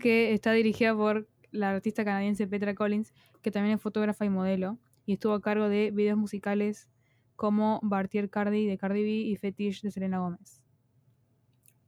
que 0.00 0.34
está 0.34 0.52
dirigida 0.52 0.94
por 0.94 1.28
la 1.50 1.70
artista 1.70 2.04
canadiense 2.04 2.46
Petra 2.46 2.74
Collins, 2.74 3.12
que 3.42 3.50
también 3.50 3.76
es 3.76 3.80
fotógrafa 3.82 4.24
y 4.24 4.30
modelo, 4.30 4.78
y 5.06 5.14
estuvo 5.14 5.32
a 5.32 5.40
cargo 5.40 5.68
de 5.68 5.90
videos 5.90 6.18
musicales 6.18 6.88
como 7.36 7.80
Bartier 7.82 8.28
Cardi 8.28 8.66
de 8.66 8.76
Cardi 8.76 9.02
B 9.02 9.10
y 9.10 9.36
Fetish 9.36 9.82
de 9.82 9.90
Selena 9.90 10.18
Gómez. 10.18 10.59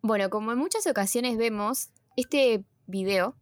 Bueno, 0.04 0.30
como 0.30 0.50
en 0.50 0.58
muchas 0.58 0.84
ocasiones 0.88 1.38
vemos, 1.38 1.90
este 2.16 2.64
video 2.86 3.36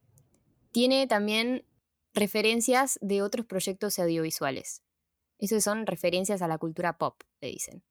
tiene 0.73 1.07
también 1.07 1.65
referencias 2.13 2.99
de 3.01 3.23
otros 3.23 3.47
proyectos 3.47 3.99
audiovisuales. 3.99 4.83
Esos 5.39 5.65
son 5.65 5.87
referencias 5.87 6.43
a 6.43 6.49
la 6.49 6.59
cultura 6.59 6.99
pop, 6.99 7.23
le 7.41 7.49
dicen. 7.49 7.83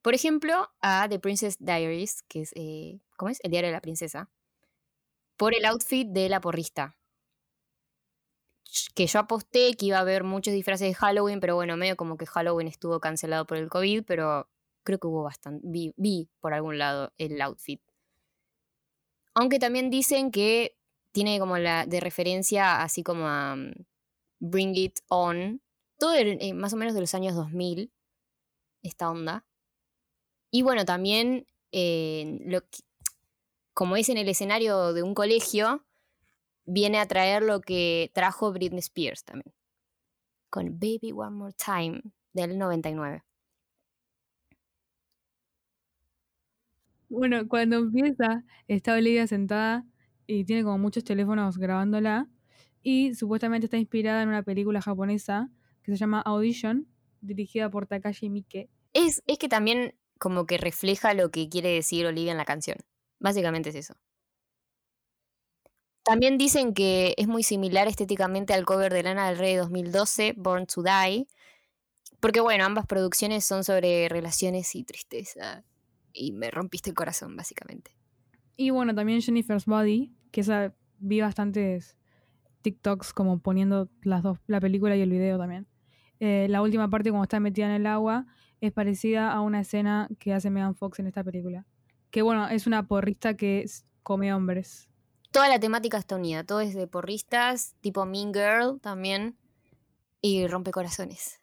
Por 0.00 0.14
ejemplo, 0.14 0.70
a 0.80 1.08
The 1.10 1.18
Princess 1.18 1.58
Diaries, 1.58 2.22
que 2.22 2.40
es, 2.40 2.52
eh, 2.54 3.00
¿cómo 3.18 3.28
es? 3.28 3.38
El 3.42 3.50
diario 3.50 3.68
de 3.68 3.74
la 3.74 3.82
princesa, 3.82 4.30
por 5.36 5.54
el 5.54 5.66
outfit 5.66 6.08
de 6.08 6.30
la 6.30 6.40
porrista. 6.40 6.96
Que 8.94 9.06
yo 9.06 9.18
aposté 9.18 9.74
que 9.74 9.86
iba 9.86 9.98
a 9.98 10.00
haber 10.00 10.24
muchos 10.24 10.54
disfraces 10.54 10.88
de 10.88 10.94
Halloween, 10.94 11.40
pero 11.40 11.54
bueno, 11.54 11.76
medio 11.76 11.96
como 11.96 12.16
que 12.16 12.24
Halloween 12.24 12.68
estuvo 12.68 12.98
cancelado 12.98 13.46
por 13.46 13.58
el 13.58 13.68
COVID, 13.68 14.04
pero 14.06 14.48
creo 14.84 14.98
que 14.98 15.06
hubo 15.06 15.22
bastante. 15.22 15.60
Vi, 15.68 15.92
vi 15.98 16.30
por 16.40 16.54
algún 16.54 16.78
lado 16.78 17.12
el 17.18 17.38
outfit. 17.42 17.82
Aunque 19.40 19.58
también 19.58 19.88
dicen 19.88 20.30
que 20.30 20.76
tiene 21.12 21.38
como 21.40 21.56
la 21.56 21.86
de 21.86 21.98
referencia 21.98 22.82
así 22.82 23.02
como 23.02 23.26
a 23.26 23.56
mm, 23.56 23.72
Bring 24.38 24.76
It 24.76 24.98
On. 25.08 25.62
Todo 25.98 26.14
el- 26.14 26.36
eh, 26.42 26.52
más 26.52 26.74
o 26.74 26.76
menos 26.76 26.92
de 26.92 27.00
los 27.00 27.14
años 27.14 27.34
2000, 27.34 27.90
esta 28.82 29.10
onda. 29.10 29.46
Y 30.52 30.60
bueno, 30.60 30.84
también 30.84 31.46
eh, 31.72 32.38
lo 32.44 32.60
como 33.72 33.96
es 33.96 34.10
en 34.10 34.18
el 34.18 34.28
escenario 34.28 34.92
de 34.92 35.02
un 35.02 35.14
colegio, 35.14 35.86
viene 36.66 36.98
a 36.98 37.06
traer 37.06 37.42
lo 37.42 37.62
que 37.62 38.10
trajo 38.12 38.52
Britney 38.52 38.80
Spears 38.80 39.24
también. 39.24 39.54
Con 40.50 40.78
Baby 40.78 41.12
One 41.14 41.30
More 41.30 41.54
Time 41.54 42.02
del 42.34 42.58
99. 42.58 43.24
Bueno, 47.10 47.48
cuando 47.48 47.76
empieza, 47.76 48.44
está 48.68 48.94
Olivia 48.94 49.26
sentada 49.26 49.84
y 50.28 50.44
tiene 50.44 50.62
como 50.62 50.78
muchos 50.78 51.02
teléfonos 51.02 51.58
grabándola. 51.58 52.28
Y 52.82 53.14
supuestamente 53.14 53.66
está 53.66 53.76
inspirada 53.78 54.22
en 54.22 54.28
una 54.28 54.44
película 54.44 54.80
japonesa 54.80 55.50
que 55.82 55.90
se 55.90 55.98
llama 55.98 56.20
Audition, 56.20 56.86
dirigida 57.20 57.68
por 57.68 57.88
Takashi 57.88 58.30
Miike. 58.30 58.70
Es, 58.92 59.22
es 59.26 59.38
que 59.38 59.48
también 59.48 59.96
como 60.18 60.46
que 60.46 60.56
refleja 60.56 61.12
lo 61.12 61.30
que 61.30 61.48
quiere 61.48 61.70
decir 61.70 62.06
Olivia 62.06 62.30
en 62.30 62.38
la 62.38 62.44
canción. 62.44 62.78
Básicamente 63.18 63.70
es 63.70 63.74
eso. 63.74 63.94
También 66.04 66.38
dicen 66.38 66.74
que 66.74 67.14
es 67.18 67.26
muy 67.26 67.42
similar 67.42 67.88
estéticamente 67.88 68.54
al 68.54 68.64
cover 68.64 68.92
de 68.92 69.02
Lana 69.02 69.28
del 69.28 69.38
Rey 69.38 69.54
de 69.54 69.58
2012, 69.58 70.34
Born 70.36 70.66
to 70.66 70.82
Die. 70.82 71.26
Porque 72.20 72.40
bueno, 72.40 72.64
ambas 72.64 72.86
producciones 72.86 73.44
son 73.44 73.64
sobre 73.64 74.08
relaciones 74.08 74.74
y 74.76 74.84
tristeza. 74.84 75.64
Y 76.12 76.32
me 76.32 76.50
rompiste 76.50 76.90
el 76.90 76.96
corazón, 76.96 77.36
básicamente. 77.36 77.94
Y 78.56 78.70
bueno, 78.70 78.94
también 78.94 79.22
Jennifer's 79.22 79.66
Body, 79.66 80.14
que 80.30 80.42
esa 80.42 80.74
vi 80.98 81.20
bastantes 81.20 81.96
TikToks 82.62 83.12
como 83.12 83.40
poniendo 83.40 83.88
las 84.02 84.22
dos, 84.22 84.38
la 84.46 84.60
película 84.60 84.96
y 84.96 85.00
el 85.00 85.10
video 85.10 85.38
también. 85.38 85.66
Eh, 86.20 86.46
la 86.50 86.60
última 86.60 86.88
parte, 86.90 87.10
cuando 87.10 87.24
está 87.24 87.40
metida 87.40 87.66
en 87.66 87.72
el 87.72 87.86
agua, 87.86 88.26
es 88.60 88.72
parecida 88.72 89.32
a 89.32 89.40
una 89.40 89.60
escena 89.60 90.08
que 90.18 90.34
hace 90.34 90.50
Megan 90.50 90.74
Fox 90.74 90.98
en 90.98 91.06
esta 91.06 91.24
película. 91.24 91.66
Que 92.10 92.22
bueno, 92.22 92.48
es 92.48 92.66
una 92.66 92.86
porrista 92.86 93.34
que 93.34 93.64
come 94.02 94.32
hombres. 94.34 94.88
Toda 95.30 95.48
la 95.48 95.60
temática 95.60 95.96
está 95.96 96.16
unida. 96.16 96.44
Todo 96.44 96.60
es 96.60 96.74
de 96.74 96.86
porristas, 96.86 97.74
tipo 97.80 98.04
Mean 98.04 98.34
Girl 98.34 98.80
también. 98.80 99.36
Y 100.20 100.46
rompe 100.46 100.70
corazones. 100.70 101.39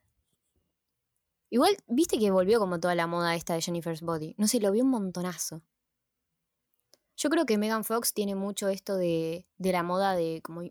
Igual, 1.50 1.78
viste 1.88 2.20
que 2.20 2.32
volvió 2.32 2.60
como 2.60 2.80
toda 2.80 2.96
la 2.96 3.08
moda 3.08 3.36
esta 3.36 3.54
de 3.54 3.62
Jennifer's 3.62 4.02
Body. 4.02 4.36
No 4.38 4.48
sé, 4.48 4.60
lo 4.60 4.72
vi 4.72 4.82
un 4.82 4.90
montonazo. 4.90 5.62
Yo 7.16 7.30
creo 7.30 7.46
que 7.46 7.58
Megan 7.58 7.84
Fox 7.84 8.14
tiene 8.14 8.36
mucho 8.36 8.68
esto 8.68 8.96
de, 8.96 9.46
de 9.58 9.72
la 9.72 9.82
moda 9.82 10.16
de 10.16 10.42
como... 10.44 10.62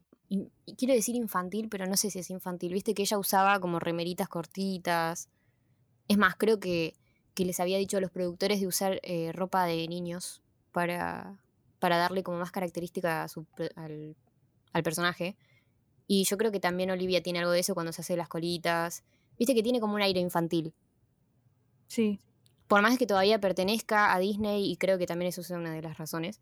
quiero 0.76 0.94
decir 0.94 1.16
infantil, 1.16 1.68
pero 1.68 1.86
no 1.86 1.96
sé 1.96 2.10
si 2.10 2.18
es 2.18 2.30
infantil. 2.30 2.72
Viste 2.72 2.94
que 2.94 3.02
ella 3.02 3.18
usaba 3.18 3.58
como 3.58 3.78
remeritas 3.80 4.28
cortitas. 4.28 5.28
Es 6.08 6.18
más, 6.18 6.36
creo 6.36 6.60
que, 6.60 6.94
que 7.34 7.44
les 7.44 7.58
había 7.58 7.78
dicho 7.78 7.96
a 7.96 8.00
los 8.00 8.10
productores 8.10 8.60
de 8.60 8.66
usar 8.66 9.00
eh, 9.02 9.32
ropa 9.32 9.64
de 9.64 9.88
niños 9.88 10.42
para, 10.72 11.42
para 11.80 11.96
darle 11.96 12.22
como 12.22 12.38
más 12.38 12.52
característica 12.52 13.24
a 13.24 13.28
su 13.28 13.46
al, 13.74 14.14
al 14.72 14.82
personaje. 14.82 15.36
Y 16.06 16.24
yo 16.24 16.36
creo 16.36 16.52
que 16.52 16.60
también 16.60 16.90
Olivia 16.90 17.22
tiene 17.22 17.40
algo 17.40 17.50
de 17.50 17.60
eso 17.60 17.74
cuando 17.74 17.92
se 17.92 18.02
hace 18.02 18.16
las 18.16 18.28
colitas. 18.28 19.02
Viste 19.38 19.54
que 19.54 19.62
tiene 19.62 19.80
como 19.80 19.94
un 19.94 20.02
aire 20.02 20.20
infantil. 20.20 20.72
Sí, 21.88 22.18
Por 22.66 22.82
más 22.82 22.98
que 22.98 23.06
todavía 23.06 23.40
pertenezca 23.40 24.12
a 24.12 24.18
Disney, 24.18 24.70
y 24.70 24.76
creo 24.76 24.98
que 24.98 25.06
también 25.06 25.28
eso 25.28 25.40
es 25.40 25.50
una 25.50 25.72
de 25.72 25.82
las 25.82 25.98
razones. 25.98 26.40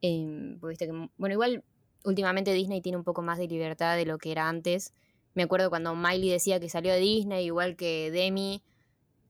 em, 0.00 0.58
viste 0.60 0.86
que, 0.86 0.92
bueno, 1.16 1.32
igual 1.32 1.64
últimamente 2.04 2.52
Disney 2.52 2.80
tiene 2.80 2.98
un 2.98 3.04
poco 3.04 3.22
más 3.22 3.38
de 3.38 3.46
libertad 3.46 3.96
de 3.96 4.04
lo 4.04 4.18
que 4.18 4.32
era 4.32 4.48
antes. 4.48 4.92
Me 5.34 5.44
acuerdo 5.44 5.70
cuando 5.70 5.94
Miley 5.94 6.30
decía 6.30 6.60
que 6.60 6.68
salió 6.68 6.92
de 6.92 6.98
Disney, 6.98 7.46
igual 7.46 7.76
que 7.76 8.10
Demi, 8.10 8.62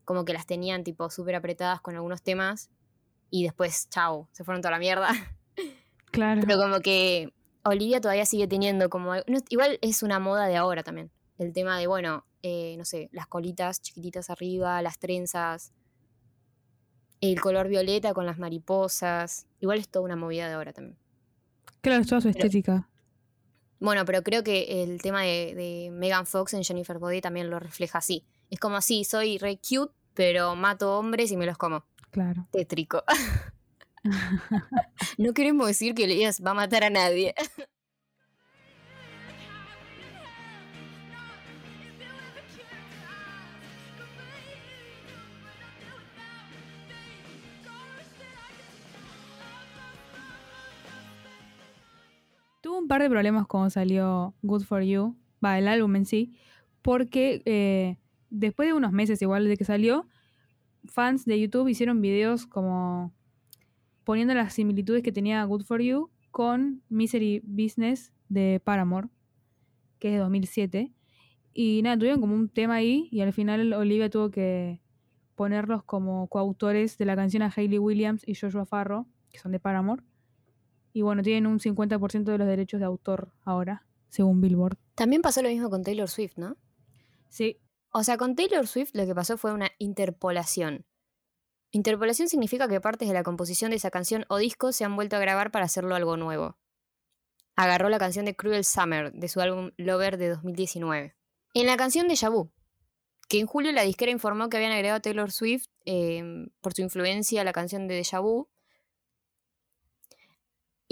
como 0.05 0.25
que 0.25 0.33
las 0.33 0.47
tenían 0.47 0.83
tipo 0.85 1.11
súper 1.11 1.35
apretadas 1.35 1.81
con 1.81 1.95
algunos 1.95 2.23
temas. 2.23 2.71
Y 3.31 3.45
después, 3.45 3.89
chao, 3.91 4.29
se 4.33 4.45
fueron 4.45 4.63
toda 4.63 4.73
la 4.73 4.79
mierda. 4.79 5.11
claro. 6.11 6.41
Pero 6.47 6.59
como 6.59 6.81
que 6.81 7.33
Olivia 7.65 8.01
todavía 8.01 8.27
sigue 8.27 8.47
teniendo 8.49 8.91
como... 8.91 9.15
no, 9.15 9.39
igual 9.49 9.79
es 9.81 10.03
una 10.03 10.19
moda 10.19 10.47
de 10.47 10.57
ahora 10.57 10.83
también. 10.83 11.11
El 11.39 11.53
tema 11.53 11.79
de, 11.79 11.87
bueno, 11.87 12.25
eh, 12.43 12.75
no 12.77 12.85
sé, 12.85 13.09
las 13.13 13.27
colitas 13.27 13.81
chiquititas 13.81 14.31
arriba, 14.31 14.83
las 14.83 14.99
trenzas, 14.99 15.73
el 17.21 17.41
color 17.41 17.69
violeta 17.69 18.15
con 18.15 18.27
las 18.27 18.39
mariposas. 18.39 19.47
Igual 19.61 19.79
es 19.79 19.89
toda 19.89 20.05
una 20.05 20.17
movida 20.17 20.49
de 20.49 20.55
ahora 20.55 20.73
también. 20.73 20.99
Claro, 21.81 22.03
es 22.03 22.09
toda 22.09 22.21
su 22.21 22.29
estética. 22.29 22.89
Bueno, 23.81 24.05
pero 24.05 24.23
creo 24.23 24.45
que 24.45 24.83
el 24.83 25.03
tema 25.03 25.23
de, 25.23 25.55
de 25.55 25.91
Megan 25.93 26.27
Fox 26.27 26.55
en 26.55 26.63
Jennifer 26.63 26.99
Body 26.99 27.21
también 27.21 27.51
lo 27.51 27.59
refleja 27.59 27.99
así. 27.99 28.25
Es 28.51 28.61
como 28.61 28.77
así, 28.77 29.05
soy 29.05 29.39
re 29.39 29.59
cute, 29.59 29.93
pero 30.15 30.55
mato 30.55 30.99
hombres 30.99 31.33
y 31.33 31.37
me 31.37 31.47
los 31.47 31.59
como. 31.59 31.85
Claro. 32.11 32.47
Tétrico. 32.53 33.03
no 35.19 35.33
queremos 35.33 35.67
decir 35.67 35.95
que 35.95 36.05
Elías 36.05 36.43
va 36.45 36.53
a 36.53 36.55
matar 36.55 36.85
a 36.85 36.91
nadie. 36.91 37.35
Tuvo 52.73 52.81
un 52.81 52.89
par 52.89 53.03
de 53.03 53.11
problemas 53.11 53.47
cuando 53.47 53.69
salió 53.69 54.35
Good 54.41 54.63
For 54.63 54.83
You, 54.83 55.15
va, 55.45 55.59
el 55.59 55.69
álbum 55.69 55.95
en 55.95 56.07
sí, 56.07 56.33
porque 56.81 57.43
eh, 57.45 57.99
después 58.31 58.67
de 58.67 58.73
unos 58.73 58.93
meses 58.93 59.21
igual 59.21 59.47
de 59.47 59.59
que 59.59 59.65
salió, 59.67 60.09
fans 60.87 61.27
de 61.27 61.39
YouTube 61.39 61.69
hicieron 61.69 62.01
videos 62.01 62.47
como 62.47 63.13
poniendo 64.05 64.33
las 64.33 64.55
similitudes 64.55 65.03
que 65.03 65.13
tenía 65.13 65.45
Good 65.45 65.65
For 65.65 65.83
You 65.83 66.09
con 66.31 66.83
Misery 66.89 67.43
Business 67.45 68.11
de 68.31 68.59
Paramore, 68.65 69.09
que 69.99 70.09
es 70.09 70.15
de 70.15 70.21
2007. 70.21 70.93
Y 71.53 71.83
nada, 71.83 71.99
tuvieron 71.99 72.23
como 72.23 72.35
un 72.35 72.49
tema 72.49 72.77
ahí 72.77 73.07
y 73.13 73.21
al 73.21 73.35
final 73.35 73.71
Olivia 73.75 74.09
tuvo 74.09 74.31
que 74.31 74.81
ponerlos 75.35 75.83
como 75.85 76.27
coautores 76.29 76.97
de 76.97 77.05
la 77.05 77.17
canción 77.17 77.43
a 77.43 77.53
Hayley 77.55 77.79
Williams 77.79 78.27
y 78.27 78.35
Joshua 78.35 78.65
Farro, 78.65 79.07
que 79.29 79.39
son 79.39 79.53
de 79.53 79.61
Paramore. 79.61 80.03
Y 80.93 81.03
bueno, 81.03 81.23
tienen 81.23 81.47
un 81.47 81.59
50% 81.59 82.25
de 82.25 82.39
los 82.39 82.47
derechos 82.47 82.81
de 82.81 82.87
autor 82.87 83.33
ahora, 83.43 83.87
según 84.09 84.41
Billboard. 84.41 84.77
También 84.95 85.23
pasó 85.23 85.43
lo 85.43 85.49
mismo 85.49 85.71
con 85.71 85.83
Taylor 85.83 86.09
Swift, 86.09 86.37
¿no? 86.37 86.57
Sí, 87.29 87.59
O 87.91 88.05
sea, 88.05 88.17
con 88.17 88.37
Taylor 88.37 88.67
Swift 88.67 88.91
lo 88.95 89.07
que 89.07 89.15
pasó 89.15 89.39
fue 89.39 89.53
una 89.53 89.71
interpolación. 89.79 90.85
Interpolación 91.71 92.29
significa 92.29 92.69
que 92.69 92.81
partes 92.83 93.09
de 93.09 93.15
la 93.15 93.23
composición 93.23 93.71
de 93.71 93.79
esa 93.79 93.91
canción 93.91 94.27
o 94.29 94.37
disco 94.37 94.73
se 94.73 94.85
han 94.85 94.95
vuelto 94.95 95.17
a 95.17 95.21
grabar 95.21 95.51
para 95.51 95.65
hacerlo 95.65 95.95
algo 95.95 96.19
nuevo. 96.19 96.59
Agarró 97.57 97.89
la 97.89 97.99
canción 97.99 98.27
de 98.27 98.37
Cruel 98.37 98.65
Summer 98.65 99.13
de 99.13 99.29
su 99.29 99.41
álbum 99.41 99.71
Lover 99.79 100.19
de 100.19 100.29
2019. 100.29 101.17
En 101.55 101.67
la 101.67 101.79
canción 101.79 102.09
de 102.09 102.29
Vu, 102.29 102.51
que 103.29 103.41
en 103.41 103.47
julio 103.47 103.73
la 103.73 103.83
disquera 103.83 104.13
informó 104.13 104.51
que 104.51 104.59
habían 104.59 104.73
agregado 104.73 104.99
a 104.99 105.01
Taylor 105.01 105.33
Swift 105.33 105.69
eh, 105.87 106.23
por 106.61 106.75
su 106.75 106.83
influencia 106.83 107.41
a 107.41 107.45
la 107.45 107.53
canción 107.55 107.89
de 107.89 107.95
Deja 107.95 108.21
Vu. 108.21 108.51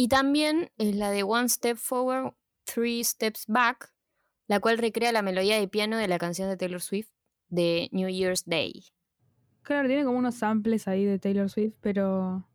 Y 0.00 0.08
también 0.08 0.70
es 0.78 0.96
la 0.96 1.10
de 1.10 1.24
One 1.24 1.50
Step 1.50 1.76
Forward, 1.76 2.32
Three 2.64 3.04
Steps 3.04 3.44
Back, 3.46 3.92
la 4.46 4.58
cual 4.58 4.78
recrea 4.78 5.12
la 5.12 5.20
melodía 5.20 5.60
de 5.60 5.68
piano 5.68 5.98
de 5.98 6.08
la 6.08 6.18
canción 6.18 6.48
de 6.48 6.56
Taylor 6.56 6.80
Swift 6.80 7.10
de 7.50 7.90
New 7.92 8.08
Year's 8.08 8.46
Day. 8.46 8.86
claro, 9.60 9.88
tiene 9.88 10.06
como 10.06 10.16
unos 10.16 10.36
samples 10.36 10.88
ahí 10.88 11.04
de 11.04 11.18
Taylor 11.18 11.50
Swift, 11.50 11.74
pero 11.82 12.48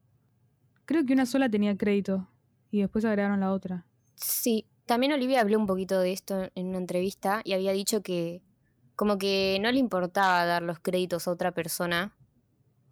creo 0.85 1.05
que 1.05 1.13
una 1.13 1.27
sola 1.27 1.47
tenía 1.47 1.77
crédito 1.77 2.27
y 2.71 2.81
después 2.81 3.05
agregaron 3.05 3.41
la 3.41 3.51
otra. 3.51 3.85
Sí, 4.15 4.65
también 4.87 5.13
Olivia 5.13 5.41
habló 5.41 5.59
un 5.59 5.67
poquito 5.67 5.99
de 5.99 6.13
esto 6.13 6.49
en 6.55 6.69
una 6.69 6.79
entrevista 6.79 7.41
y 7.43 7.53
había 7.53 7.73
dicho 7.73 8.01
que 8.01 8.41
como 8.95 9.19
que 9.19 9.59
no 9.61 9.71
le 9.71 9.77
importaba 9.77 10.45
dar 10.45 10.63
los 10.63 10.79
créditos 10.79 11.27
a 11.27 11.31
otra 11.33 11.51
persona. 11.51 12.17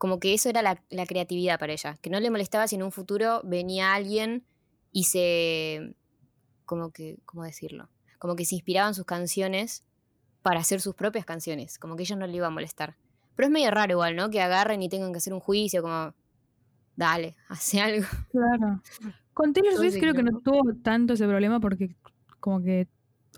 Como 0.04 0.20
que 0.20 0.34
eso 0.34 0.50
era 0.50 0.62
la, 0.62 0.84
la 0.90 1.06
creatividad 1.06 1.58
para 1.58 1.72
ella. 1.72 1.98
Que 2.02 2.10
no 2.10 2.20
le 2.20 2.30
molestaba 2.30 2.68
si 2.68 2.76
en 2.76 2.84
un 2.84 2.92
futuro 2.92 3.40
venía 3.46 3.94
alguien 3.94 4.44
y 4.92 5.06
se... 5.06 5.96
Como 6.66 6.92
que... 6.92 7.20
¿Cómo 7.24 7.46
decirlo? 7.46 7.88
Como 8.20 8.36
que 8.36 8.44
se 8.44 8.56
inspiraban 8.56 8.94
sus 8.96 9.06
canciones 9.06 9.86
para 10.42 10.60
hacer 10.60 10.82
sus 10.82 10.94
propias 10.94 11.24
canciones. 11.24 11.80
Como 11.80 11.96
que 11.96 12.04
ella 12.04 12.18
no 12.18 12.28
le 12.28 12.36
iba 12.36 12.48
a 12.48 12.50
molestar. 12.50 12.98
Pero 13.38 13.48
es 13.48 13.54
medio 13.54 13.72
raro 13.72 13.94
igual, 13.94 14.18
¿no? 14.18 14.30
Que 14.30 14.42
agarren 14.42 14.82
y 14.82 14.90
tengan 14.90 15.14
que 15.14 15.20
hacer 15.20 15.34
un 15.34 15.40
juicio, 15.40 15.82
como... 15.82 16.14
Dale, 16.98 17.38
hace 17.48 17.80
algo. 17.80 18.06
Claro. 18.30 18.82
Con 19.34 19.54
Taylor 19.54 19.78
Swift 19.78 20.00
creo 20.02 20.14
que 20.14 20.24
no 20.24 20.42
tuvo 20.42 20.76
tanto 20.84 21.14
ese 21.14 21.26
problema 21.26 21.62
porque 21.62 21.96
como 22.42 22.62
que 22.62 22.90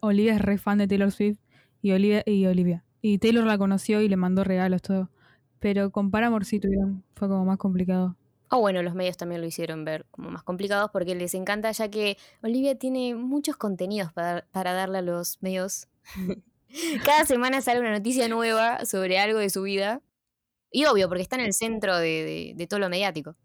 Olivia 0.02 0.34
es 0.34 0.42
re 0.42 0.58
fan 0.58 0.80
de 0.80 0.88
Taylor 0.88 1.12
Swift 1.12 1.38
y 1.84 1.92
Olivia, 1.92 2.24
y 2.26 2.48
Olivia. 2.48 2.84
Y 3.04 3.20
Taylor 3.20 3.46
la 3.46 3.60
conoció 3.60 4.02
y 4.02 4.10
le 4.10 4.18
mandó 4.18 4.44
regalos, 4.44 4.82
todo. 4.82 5.12
Pero 5.66 5.90
con 5.90 6.12
Paramore 6.12 6.46
sí 6.46 6.60
tuvieron, 6.60 7.04
fue 7.16 7.28
como 7.28 7.44
más 7.44 7.58
complicado. 7.58 8.16
O 8.52 8.60
bueno, 8.60 8.84
los 8.84 8.94
medios 8.94 9.18
también 9.18 9.42
lo 9.42 9.48
hicieron 9.48 9.84
ver 9.84 10.06
como 10.12 10.30
más 10.30 10.44
complicados 10.44 10.92
porque 10.94 11.16
les 11.16 11.34
encanta 11.34 11.72
ya 11.72 11.90
que 11.90 12.18
Olivia 12.44 12.78
tiene 12.78 13.16
muchos 13.16 13.58
contenidos 13.58 14.14
para, 14.14 14.46
para 14.52 14.74
darle 14.74 15.00
a 15.00 15.02
los 15.02 15.42
medios. 15.42 15.88
Cada 17.04 17.26
semana 17.26 17.62
sale 17.62 17.80
una 17.80 17.90
noticia 17.92 18.28
nueva 18.28 18.86
sobre 18.86 19.18
algo 19.18 19.40
de 19.40 19.50
su 19.50 19.64
vida. 19.64 20.04
Y 20.70 20.86
obvio, 20.86 21.08
porque 21.08 21.24
está 21.24 21.36
en 21.38 21.42
el 21.46 21.54
centro 21.54 21.98
de, 21.98 22.24
de- 22.24 22.54
de 22.56 22.68
todo 22.68 22.80
lo 22.80 22.88
mediático. 22.88 23.36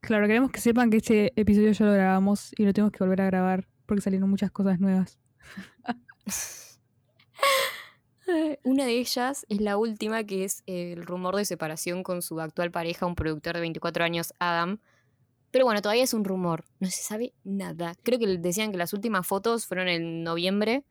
Claro, 0.00 0.26
queremos 0.26 0.50
que 0.50 0.60
sepan 0.60 0.90
que 0.90 0.96
este 0.96 1.32
episodio 1.40 1.70
ya 1.70 1.84
lo 1.86 1.92
grabamos 1.92 2.50
y 2.58 2.64
lo 2.64 2.72
tenemos 2.72 2.90
que 2.90 2.98
volver 3.04 3.20
a 3.20 3.26
grabar 3.26 3.68
porque 3.86 4.02
salieron 4.02 4.28
muchas 4.28 4.50
cosas 4.50 4.80
nuevas. 4.80 5.20
Una 8.64 8.84
de 8.84 8.98
ellas 8.98 9.46
es 9.48 9.60
la 9.60 9.76
última, 9.76 10.24
que 10.24 10.44
es 10.44 10.62
el 10.66 11.04
rumor 11.04 11.36
de 11.36 11.44
separación 11.44 12.02
con 12.02 12.22
su 12.22 12.40
actual 12.40 12.70
pareja, 12.70 13.06
un 13.06 13.14
productor 13.14 13.54
de 13.54 13.60
24 13.60 14.04
años, 14.04 14.34
Adam. 14.38 14.78
Pero 15.50 15.64
bueno, 15.64 15.82
todavía 15.82 16.04
es 16.04 16.14
un 16.14 16.24
rumor, 16.24 16.64
no 16.78 16.88
se 16.88 17.02
sabe 17.02 17.32
nada. 17.42 17.94
Creo 18.02 18.18
que 18.18 18.38
decían 18.38 18.70
que 18.70 18.78
las 18.78 18.92
últimas 18.92 19.26
fotos 19.26 19.66
fueron 19.66 19.88
en 19.88 20.22
noviembre 20.22 20.84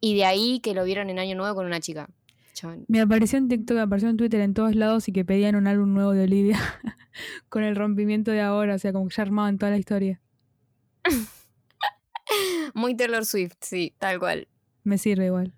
y 0.00 0.14
de 0.14 0.24
ahí 0.26 0.60
que 0.60 0.74
lo 0.74 0.84
vieron 0.84 1.08
en 1.08 1.18
Año 1.18 1.34
Nuevo 1.34 1.54
con 1.54 1.66
una 1.66 1.80
chica. 1.80 2.10
Me 2.86 3.00
apareció 3.00 3.38
en 3.38 3.48
TikTok, 3.48 3.76
me 3.76 3.82
apareció 3.82 4.10
en 4.10 4.18
Twitter, 4.18 4.40
en 4.40 4.52
todos 4.52 4.76
lados 4.76 5.08
y 5.08 5.12
que 5.12 5.24
pedían 5.24 5.56
un 5.56 5.66
álbum 5.66 5.94
nuevo 5.94 6.12
de 6.12 6.24
Olivia 6.24 6.58
con 7.48 7.62
el 7.62 7.76
rompimiento 7.76 8.30
de 8.30 8.42
ahora, 8.42 8.74
o 8.74 8.78
sea, 8.78 8.92
como 8.92 9.08
que 9.08 9.14
ya 9.16 9.22
armaban 9.22 9.58
toda 9.58 9.70
la 9.70 9.78
historia. 9.78 10.20
Muy 12.74 12.94
Taylor 12.94 13.24
Swift, 13.24 13.54
sí, 13.60 13.94
tal 13.98 14.18
cual. 14.18 14.48
Me 14.84 14.98
sirve 14.98 15.26
igual. 15.26 15.54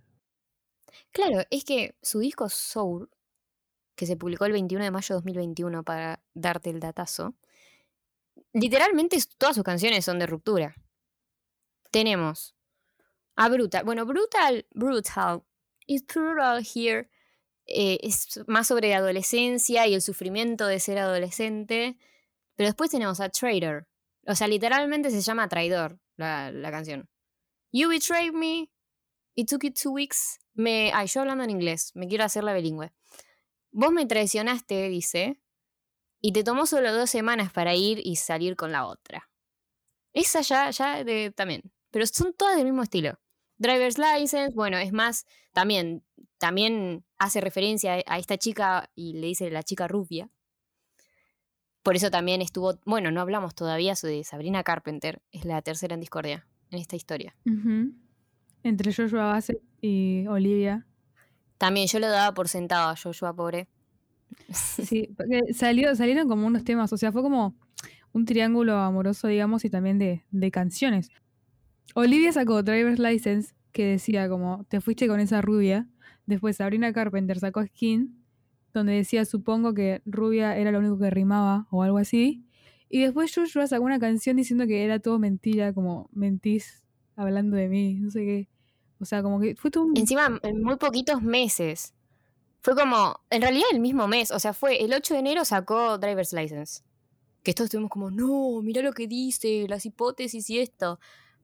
Claro, 1.14 1.42
es 1.50 1.64
que 1.64 1.96
su 2.02 2.18
disco 2.18 2.48
Soul, 2.48 3.08
que 3.94 4.04
se 4.06 4.16
publicó 4.16 4.46
el 4.46 4.52
21 4.52 4.82
de 4.84 4.90
mayo 4.90 5.14
de 5.14 5.18
2021 5.18 5.84
para 5.84 6.20
darte 6.34 6.70
el 6.70 6.80
datazo, 6.80 7.36
literalmente 8.52 9.16
todas 9.38 9.54
sus 9.54 9.62
canciones 9.64 10.04
son 10.04 10.18
de 10.18 10.26
ruptura. 10.26 10.74
Tenemos 11.92 12.56
a 13.36 13.48
Brutal. 13.48 13.84
Bueno, 13.84 14.06
Brutal, 14.06 14.66
Brutal, 14.72 15.44
it's 15.86 16.04
brutal 16.12 16.64
here. 16.64 17.08
eh, 17.66 17.98
es 18.02 18.40
más 18.48 18.66
sobre 18.68 18.94
adolescencia 18.94 19.86
y 19.86 19.94
el 19.94 20.02
sufrimiento 20.02 20.66
de 20.66 20.80
ser 20.80 20.98
adolescente. 20.98 21.96
Pero 22.56 22.68
después 22.68 22.90
tenemos 22.90 23.20
a 23.20 23.28
Traitor. 23.30 23.86
O 24.26 24.34
sea, 24.34 24.48
literalmente 24.48 25.10
se 25.10 25.20
llama 25.20 25.48
Traidor 25.48 26.00
la, 26.16 26.50
la 26.52 26.70
canción. 26.72 27.08
You 27.72 27.88
betrayed 27.88 28.32
me. 28.32 28.70
It 29.36 29.48
took 29.48 29.64
it 29.64 29.78
two 29.80 29.92
weeks. 29.92 30.40
Me, 30.54 30.92
ay, 30.94 31.06
yo 31.08 31.20
hablando 31.20 31.44
en 31.44 31.50
inglés, 31.50 31.92
me 31.94 32.08
quiero 32.08 32.24
hacer 32.24 32.44
la 32.44 32.54
bilingüe. 32.54 32.92
Vos 33.72 33.92
me 33.92 34.06
traicionaste, 34.06 34.88
dice, 34.88 35.40
y 36.20 36.32
te 36.32 36.44
tomó 36.44 36.64
solo 36.64 36.92
dos 36.94 37.10
semanas 37.10 37.52
para 37.52 37.74
ir 37.74 38.00
y 38.02 38.16
salir 38.16 38.56
con 38.56 38.72
la 38.72 38.86
otra. 38.86 39.28
Esa 40.12 40.40
ya, 40.40 40.70
ya 40.70 41.04
de, 41.04 41.32
también. 41.32 41.72
Pero 41.90 42.06
son 42.06 42.32
todas 42.32 42.56
del 42.56 42.64
mismo 42.64 42.82
estilo. 42.82 43.18
Driver's 43.58 43.98
License, 43.98 44.54
bueno, 44.54 44.78
es 44.78 44.92
más, 44.92 45.26
también, 45.52 46.04
también 46.38 47.04
hace 47.18 47.40
referencia 47.40 48.02
a 48.06 48.18
esta 48.18 48.38
chica 48.38 48.90
y 48.94 49.14
le 49.14 49.26
dice 49.26 49.50
la 49.50 49.62
chica 49.62 49.86
rubia. 49.88 50.30
Por 51.82 51.96
eso 51.96 52.10
también 52.10 52.40
estuvo, 52.40 52.78
bueno, 52.86 53.10
no 53.10 53.20
hablamos 53.20 53.54
todavía 53.54 53.94
de 54.02 54.24
Sabrina 54.24 54.64
Carpenter, 54.64 55.20
es 55.30 55.44
la 55.44 55.60
tercera 55.62 55.94
en 55.94 56.00
discordia 56.00 56.46
en 56.70 56.78
esta 56.78 56.96
historia. 56.96 57.36
Entre 58.64 58.92
Joshua 58.92 59.26
Bassett 59.26 59.62
y 59.80 60.26
Olivia. 60.26 60.84
También 61.58 61.86
yo 61.86 62.00
lo 62.00 62.08
daba 62.08 62.34
por 62.34 62.48
sentado 62.48 62.90
a 62.90 62.96
Joshua, 62.96 63.32
pobre. 63.34 63.68
Sí, 64.52 65.10
porque 65.16 65.52
salió, 65.54 65.94
salieron 65.94 66.28
como 66.28 66.46
unos 66.46 66.64
temas, 66.64 66.92
o 66.92 66.96
sea, 66.96 67.12
fue 67.12 67.22
como 67.22 67.54
un 68.12 68.24
triángulo 68.24 68.76
amoroso, 68.78 69.28
digamos, 69.28 69.64
y 69.64 69.70
también 69.70 69.98
de, 69.98 70.24
de 70.30 70.50
canciones. 70.50 71.10
Olivia 71.94 72.32
sacó 72.32 72.62
Driver's 72.62 72.98
License, 72.98 73.54
que 73.70 73.86
decía 73.86 74.28
como, 74.28 74.64
te 74.68 74.80
fuiste 74.80 75.06
con 75.06 75.20
esa 75.20 75.42
rubia. 75.42 75.88
Después 76.26 76.56
Sabrina 76.56 76.92
Carpenter 76.92 77.38
sacó 77.38 77.64
Skin, 77.64 78.24
donde 78.72 78.94
decía, 78.94 79.24
supongo 79.24 79.74
que 79.74 80.02
rubia 80.04 80.56
era 80.56 80.72
lo 80.72 80.78
único 80.78 80.98
que 80.98 81.10
rimaba 81.10 81.66
o 81.70 81.82
algo 81.82 81.98
así. 81.98 82.44
Y 82.88 83.00
después 83.00 83.34
Joshua 83.34 83.66
sacó 83.66 83.84
una 83.84 83.98
canción 83.98 84.36
diciendo 84.36 84.66
que 84.66 84.84
era 84.84 84.98
todo 84.98 85.18
mentira, 85.18 85.72
como 85.72 86.08
mentís 86.12 86.84
hablando 87.16 87.56
de 87.56 87.68
mí, 87.68 87.94
no 87.94 88.10
sé 88.10 88.20
qué. 88.20 88.48
O 89.00 89.04
sea, 89.04 89.22
como 89.22 89.40
que 89.40 89.54
fue 89.56 89.70
todo 89.70 89.84
un... 89.84 89.96
Encima, 89.96 90.38
en 90.42 90.62
muy 90.62 90.76
poquitos 90.76 91.22
meses. 91.22 91.94
Fue 92.60 92.74
como, 92.74 93.20
en 93.30 93.42
realidad 93.42 93.66
el 93.72 93.80
mismo 93.80 94.08
mes, 94.08 94.30
o 94.30 94.38
sea, 94.38 94.54
fue 94.54 94.82
el 94.82 94.94
8 94.94 95.14
de 95.14 95.20
enero 95.20 95.44
sacó 95.44 95.98
Driver's 95.98 96.32
License. 96.32 96.82
Que 97.42 97.52
todos 97.52 97.66
estuvimos 97.66 97.90
como, 97.90 98.10
no, 98.10 98.62
mira 98.62 98.80
lo 98.80 98.92
que 98.92 99.06
dice, 99.06 99.66
las 99.68 99.84
hipótesis 99.84 100.48
y 100.48 100.60
esto. 100.60 100.98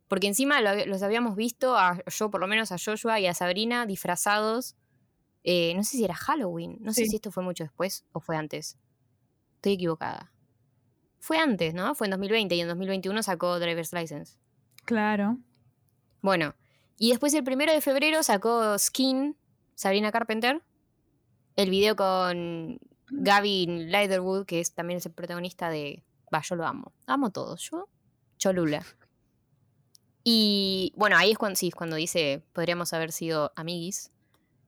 Porque 0.08 0.26
encima 0.28 0.60
lo 0.62 0.86
los 0.86 1.02
habíamos 1.02 1.36
visto, 1.36 1.76
a, 1.76 2.02
yo 2.06 2.30
por 2.30 2.40
lo 2.40 2.48
menos 2.48 2.72
a 2.72 2.76
Joshua 2.82 3.20
y 3.20 3.26
a 3.26 3.34
Sabrina, 3.34 3.84
disfrazados. 3.86 4.76
eh, 5.44 5.74
no 5.74 5.84
sé 5.84 5.98
si 5.98 6.04
era 6.04 6.14
Halloween, 6.14 6.78
no 6.80 6.92
sé 6.92 7.06
si 7.06 7.16
esto 7.16 7.30
fue 7.30 7.42
mucho 7.42 7.64
después 7.64 8.04
o 8.12 8.20
fue 8.20 8.36
antes. 8.36 8.78
Estoy 9.56 9.72
equivocada. 9.74 10.32
Fue 11.18 11.36
antes, 11.38 11.74
¿no? 11.74 11.94
Fue 11.94 12.06
en 12.06 12.12
2020 12.12 12.54
y 12.54 12.60
en 12.62 12.68
2021 12.68 13.22
sacó 13.22 13.58
Driver's 13.58 13.92
License. 13.92 14.38
Claro. 14.86 15.38
Bueno, 16.22 16.54
y 17.02 17.08
después 17.08 17.32
el 17.32 17.42
primero 17.42 17.72
de 17.72 17.80
febrero 17.80 18.22
sacó 18.22 18.78
Skin, 18.78 19.34
Sabrina 19.74 20.12
Carpenter, 20.12 20.60
el 21.56 21.70
video 21.70 21.96
con 21.96 22.78
Gavin 23.08 23.90
Leatherwood, 23.90 24.44
que 24.44 24.60
es, 24.60 24.74
también 24.74 24.98
es 24.98 25.06
el 25.06 25.12
protagonista 25.12 25.70
de... 25.70 26.04
Va, 26.32 26.42
yo 26.42 26.56
lo 26.56 26.66
amo. 26.66 26.92
Amo 27.06 27.30
todo. 27.30 27.56
Yo, 27.56 27.88
Cholula. 28.36 28.84
Y 30.24 30.92
bueno, 30.94 31.16
ahí 31.16 31.30
es 31.30 31.38
cuando, 31.38 31.58
es 31.62 31.74
cuando 31.74 31.96
dice, 31.96 32.42
podríamos 32.52 32.92
haber 32.92 33.12
sido 33.12 33.50
amiguis, 33.56 34.12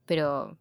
pero 0.06 0.56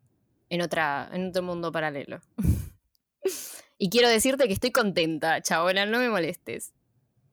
en, 0.49 0.61
otra, 0.61 1.09
en 1.13 1.29
otro 1.29 1.41
mundo 1.41 1.71
paralelo. 1.71 2.19
y 3.77 3.89
quiero 3.89 4.09
decirte 4.09 4.47
que 4.47 4.53
estoy 4.53 4.71
contenta, 4.71 5.41
chabola, 5.41 5.85
no 5.85 5.99
me 5.99 6.09
molestes. 6.09 6.73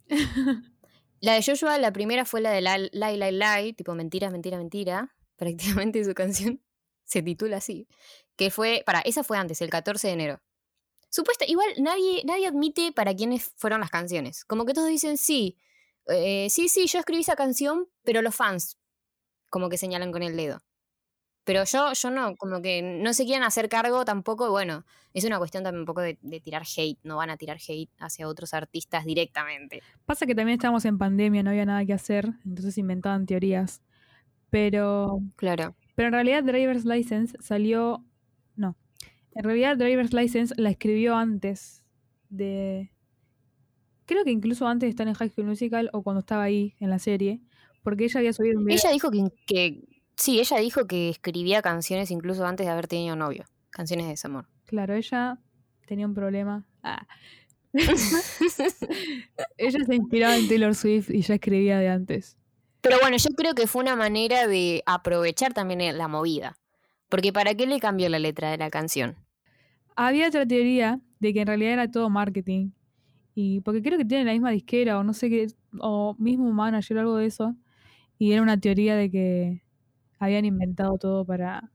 La 1.20 1.34
de 1.34 1.42
Joshua, 1.42 1.78
la 1.78 1.92
primera 1.92 2.24
fue 2.24 2.40
la 2.40 2.50
de 2.52 2.60
Lie, 2.60 2.90
Lie, 2.92 3.32
Lie, 3.32 3.72
tipo 3.72 3.94
mentira, 3.94 4.30
mentira, 4.30 4.56
mentira. 4.56 5.14
Prácticamente 5.36 6.04
su 6.04 6.14
canción 6.14 6.62
se 7.04 7.22
titula 7.22 7.56
así. 7.58 7.88
Que 8.36 8.50
fue, 8.50 8.82
para, 8.86 9.00
esa 9.00 9.24
fue 9.24 9.36
antes, 9.36 9.60
el 9.62 9.70
14 9.70 10.08
de 10.08 10.12
enero. 10.12 10.40
Supuesta, 11.10 11.44
igual 11.46 11.68
nadie, 11.78 12.22
nadie 12.24 12.46
admite 12.46 12.92
para 12.92 13.14
quiénes 13.14 13.52
fueron 13.56 13.80
las 13.80 13.90
canciones. 13.90 14.44
Como 14.44 14.64
que 14.64 14.74
todos 14.74 14.88
dicen, 14.88 15.16
sí, 15.16 15.58
eh, 16.06 16.48
sí, 16.50 16.68
sí, 16.68 16.86
yo 16.86 16.98
escribí 16.98 17.22
esa 17.22 17.34
canción, 17.34 17.88
pero 18.04 18.22
los 18.22 18.34
fans, 18.34 18.78
como 19.48 19.68
que 19.68 19.78
señalan 19.78 20.12
con 20.12 20.22
el 20.22 20.36
dedo. 20.36 20.62
Pero 21.48 21.64
yo, 21.64 21.94
yo 21.94 22.10
no, 22.10 22.36
como 22.36 22.60
que 22.60 22.82
no 22.82 23.14
se 23.14 23.24
quieren 23.24 23.42
hacer 23.42 23.70
cargo 23.70 24.04
tampoco, 24.04 24.46
y 24.46 24.50
bueno, 24.50 24.84
es 25.14 25.24
una 25.24 25.38
cuestión 25.38 25.64
también 25.64 25.80
un 25.80 25.86
poco 25.86 26.02
de, 26.02 26.18
de 26.20 26.40
tirar 26.40 26.62
hate, 26.76 26.98
no 27.04 27.16
van 27.16 27.30
a 27.30 27.38
tirar 27.38 27.56
hate 27.66 27.88
hacia 27.98 28.28
otros 28.28 28.52
artistas 28.52 29.06
directamente. 29.06 29.80
Pasa 30.04 30.26
que 30.26 30.34
también 30.34 30.58
estábamos 30.58 30.84
en 30.84 30.98
pandemia, 30.98 31.42
no 31.42 31.48
había 31.48 31.64
nada 31.64 31.86
que 31.86 31.94
hacer, 31.94 32.28
entonces 32.44 32.76
inventaban 32.76 33.24
teorías. 33.24 33.80
Pero, 34.50 35.20
Claro. 35.36 35.74
pero 35.94 36.08
en 36.08 36.12
realidad 36.12 36.44
Driver's 36.44 36.84
License 36.84 37.34
salió. 37.40 38.04
No. 38.54 38.76
En 39.34 39.44
realidad 39.44 39.78
Driver's 39.78 40.12
License 40.12 40.54
la 40.58 40.68
escribió 40.68 41.16
antes 41.16 41.82
de. 42.28 42.92
Creo 44.04 44.22
que 44.24 44.30
incluso 44.32 44.66
antes 44.68 44.86
de 44.86 44.90
estar 44.90 45.08
en 45.08 45.14
High 45.14 45.30
School 45.30 45.46
Musical 45.46 45.88
o 45.94 46.02
cuando 46.02 46.20
estaba 46.20 46.42
ahí 46.42 46.74
en 46.78 46.90
la 46.90 46.98
serie. 46.98 47.40
Porque 47.82 48.04
ella 48.04 48.20
había 48.20 48.32
subido 48.34 48.58
un 48.58 48.64
video. 48.66 48.78
Ella 48.78 48.90
dijo 48.92 49.10
que, 49.10 49.24
que- 49.46 49.97
sí, 50.18 50.40
ella 50.40 50.58
dijo 50.58 50.86
que 50.86 51.08
escribía 51.08 51.62
canciones 51.62 52.10
incluso 52.10 52.44
antes 52.44 52.66
de 52.66 52.72
haber 52.72 52.88
tenido 52.88 53.16
novio, 53.16 53.46
canciones 53.70 54.06
de 54.06 54.10
desamor. 54.10 54.48
Claro, 54.66 54.94
ella 54.94 55.38
tenía 55.86 56.06
un 56.06 56.14
problema. 56.14 56.66
Ah. 56.82 57.06
ella 59.56 59.84
se 59.84 59.94
inspiraba 59.94 60.36
en 60.36 60.48
Taylor 60.48 60.74
Swift 60.74 61.10
y 61.10 61.22
ya 61.22 61.34
escribía 61.34 61.78
de 61.78 61.88
antes. 61.88 62.36
Pero 62.80 62.98
bueno, 63.00 63.16
yo 63.16 63.30
creo 63.36 63.54
que 63.54 63.66
fue 63.66 63.82
una 63.82 63.96
manera 63.96 64.46
de 64.46 64.82
aprovechar 64.86 65.52
también 65.52 65.96
la 65.96 66.08
movida. 66.08 66.56
Porque 67.08 67.32
¿para 67.32 67.54
qué 67.54 67.66
le 67.66 67.80
cambió 67.80 68.08
la 68.08 68.18
letra 68.18 68.50
de 68.50 68.58
la 68.58 68.70
canción? 68.70 69.16
Había 69.96 70.28
otra 70.28 70.46
teoría 70.46 71.00
de 71.18 71.32
que 71.32 71.40
en 71.40 71.46
realidad 71.46 71.72
era 71.72 71.90
todo 71.90 72.10
marketing. 72.10 72.70
Y 73.34 73.60
porque 73.60 73.82
creo 73.82 73.98
que 73.98 74.04
tienen 74.04 74.26
la 74.26 74.32
misma 74.32 74.50
disquera 74.50 74.98
o 74.98 75.04
no 75.04 75.14
sé 75.14 75.30
qué, 75.30 75.48
o 75.80 76.14
mismo 76.18 76.50
manager 76.52 76.98
o 76.98 77.00
algo 77.00 77.16
de 77.16 77.26
eso. 77.26 77.54
Y 78.18 78.32
era 78.32 78.42
una 78.42 78.58
teoría 78.60 78.96
de 78.96 79.10
que 79.10 79.62
habían 80.18 80.44
inventado 80.44 80.98
todo 80.98 81.24
para 81.24 81.70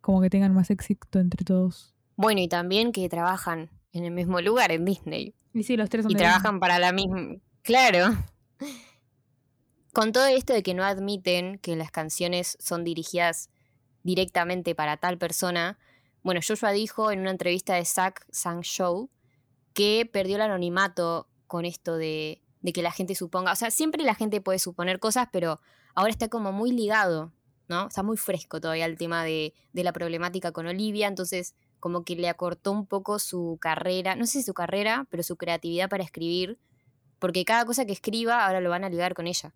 como 0.00 0.20
que 0.20 0.30
tengan 0.30 0.54
más 0.54 0.70
éxito 0.70 1.18
entre 1.18 1.44
todos. 1.44 1.94
Bueno, 2.16 2.40
y 2.40 2.48
también 2.48 2.92
que 2.92 3.08
trabajan 3.08 3.70
en 3.92 4.04
el 4.04 4.12
mismo 4.12 4.40
lugar, 4.40 4.72
en 4.72 4.84
Disney. 4.84 5.34
Y 5.52 5.62
sí, 5.62 5.76
los 5.76 5.88
tres 5.88 6.04
son 6.04 6.12
Y 6.12 6.14
trabajan 6.14 6.60
para 6.60 6.78
la 6.78 6.92
misma... 6.92 7.36
Claro. 7.62 8.16
Con 9.92 10.12
todo 10.12 10.26
esto 10.26 10.52
de 10.52 10.62
que 10.62 10.74
no 10.74 10.84
admiten 10.84 11.58
que 11.58 11.76
las 11.76 11.90
canciones 11.90 12.56
son 12.60 12.84
dirigidas 12.84 13.50
directamente 14.02 14.74
para 14.74 14.96
tal 14.96 15.18
persona, 15.18 15.78
bueno, 16.22 16.40
Joshua 16.46 16.70
dijo 16.72 17.10
en 17.10 17.20
una 17.20 17.30
entrevista 17.30 17.74
de 17.74 17.84
Zack 17.84 18.26
Sang 18.30 18.62
Show 18.62 19.10
que 19.74 20.08
perdió 20.10 20.36
el 20.36 20.42
anonimato 20.42 21.28
con 21.46 21.64
esto 21.64 21.96
de, 21.96 22.42
de 22.60 22.72
que 22.72 22.82
la 22.82 22.92
gente 22.92 23.14
suponga, 23.14 23.52
o 23.52 23.56
sea, 23.56 23.70
siempre 23.70 24.04
la 24.04 24.14
gente 24.14 24.40
puede 24.40 24.58
suponer 24.58 25.00
cosas, 25.00 25.28
pero 25.32 25.60
ahora 25.94 26.10
está 26.10 26.28
como 26.28 26.52
muy 26.52 26.72
ligado, 26.72 27.32
¿no? 27.70 27.86
Está 27.86 28.02
muy 28.02 28.16
fresco 28.16 28.60
todavía 28.60 28.84
el 28.84 28.98
tema 28.98 29.24
de, 29.24 29.54
de 29.72 29.84
la 29.84 29.92
problemática 29.92 30.50
con 30.50 30.66
Olivia, 30.66 31.06
entonces 31.06 31.54
como 31.78 32.04
que 32.04 32.16
le 32.16 32.28
acortó 32.28 32.72
un 32.72 32.84
poco 32.84 33.20
su 33.20 33.58
carrera, 33.60 34.16
no 34.16 34.26
sé 34.26 34.40
si 34.40 34.42
su 34.42 34.54
carrera, 34.54 35.06
pero 35.08 35.22
su 35.22 35.36
creatividad 35.36 35.88
para 35.88 36.02
escribir, 36.02 36.58
porque 37.20 37.44
cada 37.44 37.64
cosa 37.64 37.86
que 37.86 37.92
escriba 37.92 38.44
ahora 38.44 38.60
lo 38.60 38.70
van 38.70 38.82
a 38.82 38.90
ligar 38.90 39.14
con 39.14 39.28
ella. 39.28 39.54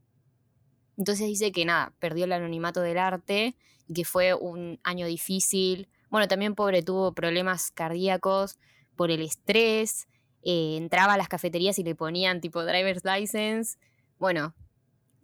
Entonces 0.96 1.26
dice 1.26 1.50
que 1.50 1.64
nada, 1.64 1.92
perdió 1.98 2.24
el 2.24 2.32
anonimato 2.32 2.80
del 2.82 2.98
arte 2.98 3.56
y 3.88 3.94
que 3.94 4.04
fue 4.04 4.32
un 4.32 4.78
año 4.84 5.08
difícil. 5.08 5.88
Bueno, 6.08 6.28
también 6.28 6.54
pobre 6.54 6.84
tuvo 6.84 7.14
problemas 7.14 7.72
cardíacos 7.72 8.60
por 8.94 9.10
el 9.10 9.22
estrés, 9.22 10.06
eh, 10.44 10.76
entraba 10.76 11.14
a 11.14 11.18
las 11.18 11.28
cafeterías 11.28 11.80
y 11.80 11.82
le 11.82 11.96
ponían 11.96 12.40
tipo 12.40 12.64
driver's 12.64 13.02
license. 13.04 13.76
Bueno, 14.20 14.54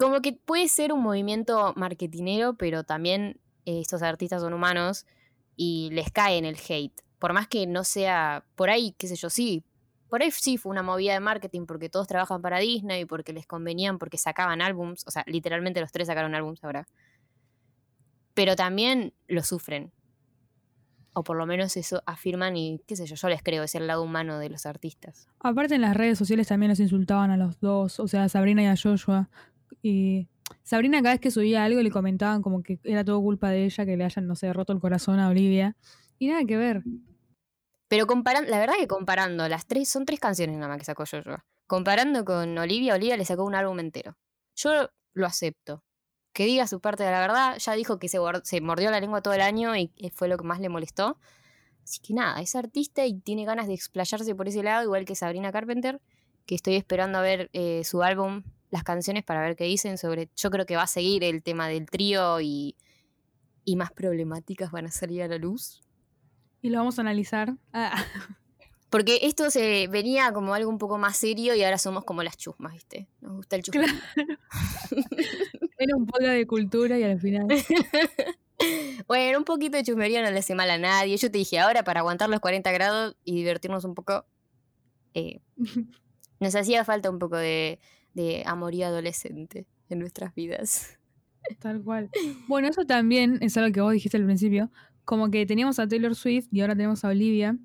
como 0.00 0.22
que 0.22 0.32
puede 0.32 0.66
ser 0.68 0.94
un 0.94 1.02
movimiento 1.02 1.74
marketinero, 1.76 2.54
pero 2.54 2.84
también 2.84 3.38
eh, 3.66 3.80
estos 3.80 4.02
artistas 4.02 4.40
son 4.40 4.54
humanos 4.54 5.06
y 5.56 5.90
les 5.92 6.10
cae 6.10 6.38
en 6.38 6.46
el 6.46 6.56
hate. 6.56 6.98
Por 7.18 7.34
más 7.34 7.48
que 7.48 7.66
no 7.66 7.84
sea 7.84 8.46
por 8.54 8.70
ahí, 8.70 8.94
qué 8.96 9.06
sé 9.06 9.16
yo, 9.16 9.28
sí. 9.28 9.62
Por 10.08 10.22
ahí 10.22 10.30
sí 10.30 10.56
fue 10.56 10.70
una 10.70 10.82
movida 10.82 11.12
de 11.12 11.20
marketing 11.20 11.66
porque 11.66 11.90
todos 11.90 12.06
trabajan 12.06 12.40
para 12.40 12.58
Disney, 12.58 13.04
porque 13.04 13.34
les 13.34 13.46
convenían, 13.46 13.98
porque 13.98 14.16
sacaban 14.16 14.62
álbums. 14.62 15.06
O 15.06 15.10
sea, 15.10 15.22
literalmente 15.26 15.82
los 15.82 15.92
tres 15.92 16.06
sacaron 16.06 16.34
álbums 16.34 16.64
ahora. 16.64 16.88
Pero 18.32 18.56
también 18.56 19.12
lo 19.28 19.42
sufren. 19.42 19.92
O 21.12 21.24
por 21.24 21.36
lo 21.36 21.44
menos 21.44 21.76
eso 21.76 22.02
afirman 22.06 22.56
y 22.56 22.80
qué 22.86 22.96
sé 22.96 23.04
yo, 23.04 23.16
yo 23.16 23.28
les 23.28 23.42
creo, 23.42 23.64
es 23.64 23.74
el 23.74 23.86
lado 23.86 24.02
humano 24.02 24.38
de 24.38 24.48
los 24.48 24.64
artistas. 24.64 25.28
Aparte 25.40 25.74
en 25.74 25.82
las 25.82 25.94
redes 25.94 26.16
sociales 26.16 26.46
también 26.46 26.70
los 26.70 26.80
insultaban 26.80 27.30
a 27.30 27.36
los 27.36 27.60
dos, 27.60 28.00
o 28.00 28.08
sea, 28.08 28.24
a 28.24 28.28
Sabrina 28.30 28.62
y 28.62 28.66
a 28.66 28.76
Joshua. 28.82 29.28
Y 29.82 30.28
Sabrina 30.62 31.02
cada 31.02 31.14
vez 31.14 31.20
que 31.20 31.30
subía 31.30 31.64
algo 31.64 31.80
le 31.80 31.90
comentaban 31.90 32.42
como 32.42 32.62
que 32.62 32.78
era 32.84 33.04
todo 33.04 33.20
culpa 33.20 33.50
de 33.50 33.64
ella 33.64 33.86
que 33.86 33.96
le 33.96 34.04
hayan, 34.04 34.26
no 34.26 34.34
sé, 34.34 34.52
roto 34.52 34.72
el 34.72 34.80
corazón 34.80 35.18
a 35.18 35.28
Olivia. 35.28 35.76
Y 36.18 36.28
nada 36.28 36.44
que 36.44 36.56
ver. 36.56 36.82
Pero 37.88 38.06
comparando, 38.06 38.50
la 38.50 38.58
verdad 38.58 38.74
que 38.78 38.86
comparando, 38.86 39.48
las 39.48 39.66
tres, 39.66 39.88
son 39.88 40.04
tres 40.04 40.20
canciones 40.20 40.56
nada 40.56 40.68
más 40.68 40.78
que 40.78 40.84
sacó 40.84 41.04
Joshua. 41.10 41.44
Comparando 41.66 42.24
con 42.24 42.56
Olivia, 42.58 42.94
Olivia 42.94 43.16
le 43.16 43.24
sacó 43.24 43.44
un 43.44 43.54
álbum 43.54 43.80
entero. 43.80 44.16
Yo 44.54 44.90
lo 45.12 45.26
acepto. 45.26 45.82
Que 46.32 46.44
diga 46.44 46.66
su 46.68 46.80
parte 46.80 47.02
de 47.02 47.10
la 47.10 47.20
verdad, 47.20 47.58
ya 47.58 47.74
dijo 47.74 47.98
que 47.98 48.08
se, 48.08 48.20
mordió 48.60 48.90
la 48.90 49.00
lengua 49.00 49.22
todo 49.22 49.34
el 49.34 49.40
año 49.40 49.76
y 49.76 49.92
y 49.96 50.10
fue 50.10 50.28
lo 50.28 50.36
que 50.36 50.44
más 50.44 50.60
le 50.60 50.68
molestó. 50.68 51.18
Así 51.82 52.00
que 52.00 52.14
nada, 52.14 52.40
es 52.40 52.54
artista 52.54 53.04
y 53.04 53.18
tiene 53.18 53.44
ganas 53.44 53.66
de 53.66 53.74
explayarse 53.74 54.34
por 54.36 54.46
ese 54.46 54.62
lado, 54.62 54.84
igual 54.84 55.04
que 55.04 55.16
Sabrina 55.16 55.50
Carpenter, 55.50 56.00
que 56.46 56.54
estoy 56.54 56.76
esperando 56.76 57.18
a 57.18 57.22
ver 57.22 57.50
eh, 57.52 57.82
su 57.82 58.02
álbum, 58.02 58.44
las 58.70 58.84
canciones, 58.84 59.24
para 59.24 59.42
ver 59.42 59.56
qué 59.56 59.64
dicen 59.64 59.98
sobre... 59.98 60.28
Yo 60.36 60.50
creo 60.50 60.66
que 60.66 60.76
va 60.76 60.82
a 60.82 60.86
seguir 60.86 61.24
el 61.24 61.42
tema 61.42 61.68
del 61.68 61.86
trío 61.86 62.40
y, 62.40 62.76
y 63.64 63.76
más 63.76 63.92
problemáticas 63.92 64.70
van 64.70 64.86
a 64.86 64.90
salir 64.90 65.22
a 65.22 65.28
la 65.28 65.38
luz. 65.38 65.82
Y 66.62 66.70
lo 66.70 66.78
vamos 66.78 66.98
a 66.98 67.02
analizar. 67.02 67.56
Ah, 67.72 68.04
Porque 68.90 69.20
esto 69.22 69.50
se 69.50 69.86
venía 69.86 70.32
como 70.32 70.52
algo 70.52 70.68
un 70.68 70.78
poco 70.78 70.98
más 70.98 71.16
serio 71.16 71.54
y 71.54 71.62
ahora 71.62 71.78
somos 71.78 72.04
como 72.04 72.24
las 72.24 72.36
chusmas, 72.36 72.72
¿viste? 72.72 73.08
Nos 73.20 73.36
gusta 73.36 73.54
el 73.54 73.62
chusma. 73.62 73.84
era 75.78 75.96
un 75.96 76.06
podcast 76.06 76.32
de 76.32 76.46
cultura 76.48 76.98
y 76.98 77.04
al 77.04 77.20
final. 77.20 77.46
bueno, 79.06 79.38
un 79.38 79.44
poquito 79.44 79.76
de 79.76 79.84
chusmería 79.84 80.22
no 80.22 80.30
le 80.32 80.40
hace 80.40 80.56
mal 80.56 80.68
a 80.70 80.76
nadie. 80.76 81.16
Yo 81.16 81.30
te 81.30 81.38
dije, 81.38 81.60
ahora 81.60 81.84
para 81.84 82.00
aguantar 82.00 82.28
los 82.28 82.40
40 82.40 82.72
grados 82.72 83.16
y 83.24 83.36
divertirnos 83.36 83.84
un 83.84 83.94
poco, 83.94 84.26
eh, 85.14 85.40
nos 86.40 86.56
hacía 86.56 86.84
falta 86.84 87.10
un 87.10 87.20
poco 87.20 87.36
de, 87.36 87.78
de 88.14 88.42
amorío 88.46 88.86
adolescente 88.86 89.66
en 89.88 89.98
nuestras 89.98 90.34
vidas. 90.34 90.98
Tal 91.58 91.82
cual. 91.82 92.10
Bueno, 92.48 92.68
eso 92.68 92.84
también 92.84 93.38
es 93.40 93.56
algo 93.56 93.72
que 93.72 93.80
vos 93.80 93.92
dijiste 93.92 94.16
al 94.16 94.24
principio. 94.24 94.70
Como 95.04 95.30
que 95.30 95.46
teníamos 95.46 95.78
a 95.78 95.88
Taylor 95.88 96.14
Swift 96.14 96.48
y 96.52 96.60
ahora 96.60 96.74
tenemos 96.76 97.04
a 97.04 97.08
Olivia. 97.08 97.56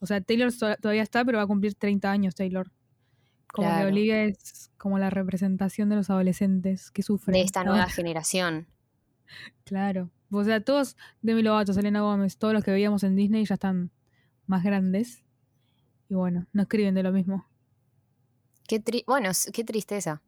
O 0.00 0.06
sea, 0.06 0.20
Taylor 0.20 0.52
to- 0.52 0.76
todavía 0.76 1.02
está, 1.02 1.24
pero 1.24 1.38
va 1.38 1.44
a 1.44 1.46
cumplir 1.46 1.74
30 1.74 2.10
años 2.10 2.34
Taylor. 2.34 2.70
Como 3.52 3.68
Claro. 3.68 3.86
que 3.86 3.92
Olivia 3.92 4.24
es 4.24 4.70
como 4.78 4.98
la 4.98 5.10
representación 5.10 5.88
de 5.88 5.96
los 5.96 6.08
adolescentes 6.10 6.90
que 6.90 7.02
sufren. 7.02 7.34
De 7.34 7.42
esta 7.42 7.62
¿no? 7.64 7.72
nueva 7.72 7.86
generación. 7.90 8.66
Claro. 9.64 10.10
O 10.30 10.44
sea, 10.44 10.60
todos, 10.60 10.96
Demi 11.22 11.42
Lovato, 11.42 11.72
Selena 11.72 12.00
Gómez, 12.00 12.36
todos 12.38 12.54
los 12.54 12.62
que 12.64 12.70
veíamos 12.70 13.02
en 13.02 13.16
Disney 13.16 13.44
ya 13.44 13.54
están 13.54 13.90
más 14.46 14.62
grandes. 14.64 15.22
Y 16.08 16.14
bueno, 16.14 16.46
no 16.52 16.62
escriben 16.62 16.94
de 16.94 17.02
lo 17.02 17.12
mismo. 17.12 17.46
Qué 18.70 18.80
tri- 18.80 19.02
bueno, 19.04 19.32
qué 19.52 19.64
tristeza. 19.64 20.22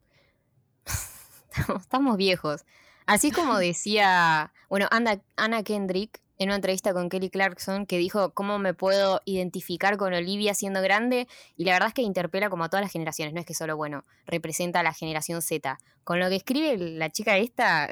Estamos- 1.79 2.17
viejos. 2.17 2.65
Así 3.05 3.31
como 3.31 3.57
decía, 3.57 4.51
bueno, 4.67 4.89
Ana, 4.91 5.21
Ana 5.37 5.63
Kendrick 5.63 6.19
en 6.37 6.49
una 6.49 6.55
entrevista 6.57 6.91
con 6.93 7.07
Kelly 7.07 7.29
Clarkson 7.29 7.85
que 7.85 7.97
dijo 7.97 8.33
cómo 8.33 8.59
me 8.59 8.73
puedo 8.73 9.21
identificar 9.23 9.95
con 9.95 10.13
Olivia 10.13 10.53
siendo 10.55 10.81
grande 10.81 11.29
y 11.55 11.63
la 11.63 11.71
verdad 11.71 11.87
es 11.87 11.93
que 11.93 12.01
interpela 12.01 12.49
como 12.49 12.65
a 12.65 12.69
todas 12.69 12.83
las 12.83 12.91
generaciones, 12.91 13.33
no 13.33 13.39
es 13.39 13.45
que 13.45 13.53
solo, 13.53 13.77
bueno, 13.77 14.03
representa 14.25 14.81
a 14.81 14.83
la 14.83 14.91
generación 14.91 15.41
Z. 15.41 15.77
Con 16.03 16.19
lo 16.19 16.27
que 16.27 16.35
escribe 16.35 16.75
la 16.77 17.09
chica 17.11 17.37
esta, 17.37 17.87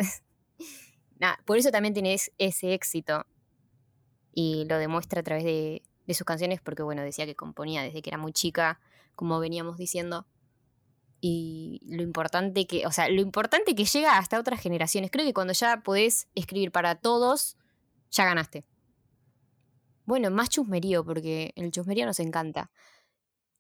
nah, 1.18 1.36
por 1.46 1.60
eso 1.60 1.72
también 1.72 1.94
tiene 1.94 2.14
es- 2.14 2.34
ese 2.40 2.74
éxito 2.74 3.26
y 4.34 4.66
lo 4.68 4.78
demuestra 4.80 5.22
a 5.22 5.24
través 5.24 5.46
de, 5.46 5.82
de 6.08 6.14
sus 6.14 6.26
canciones 6.26 6.60
porque, 6.60 6.84
bueno, 6.84 7.04
decía 7.04 7.26
que 7.26 7.36
componía 7.36 7.84
desde 7.84 8.02
que 8.02 8.10
era 8.10 8.18
muy 8.18 8.34
chica, 8.34 8.82
como 9.16 9.40
veníamos 9.40 9.78
diciendo 9.78 10.26
y 11.22 11.80
lo 11.86 12.02
importante 12.02 12.66
que, 12.66 12.88
o 12.88 12.92
sea, 12.92 13.08
lo 13.08 13.22
importante 13.22 13.76
que 13.76 13.86
llega 13.86 14.18
hasta 14.18 14.40
otras 14.40 14.60
generaciones. 14.60 15.12
Creo 15.12 15.24
que 15.24 15.34
cuando 15.34 15.54
ya 15.54 15.82
podés 15.84 16.28
escribir 16.34 16.72
para 16.72 16.96
todos, 16.96 17.58
ya 18.10 18.26
ganaste. 18.26 18.66
Bueno, 20.06 20.32
más 20.32 20.50
chusmerío, 20.50 21.06
porque 21.06 21.54
el 21.56 21.72
chusmerío 21.72 22.08
nos 22.08 22.20
encanta. 22.20 22.72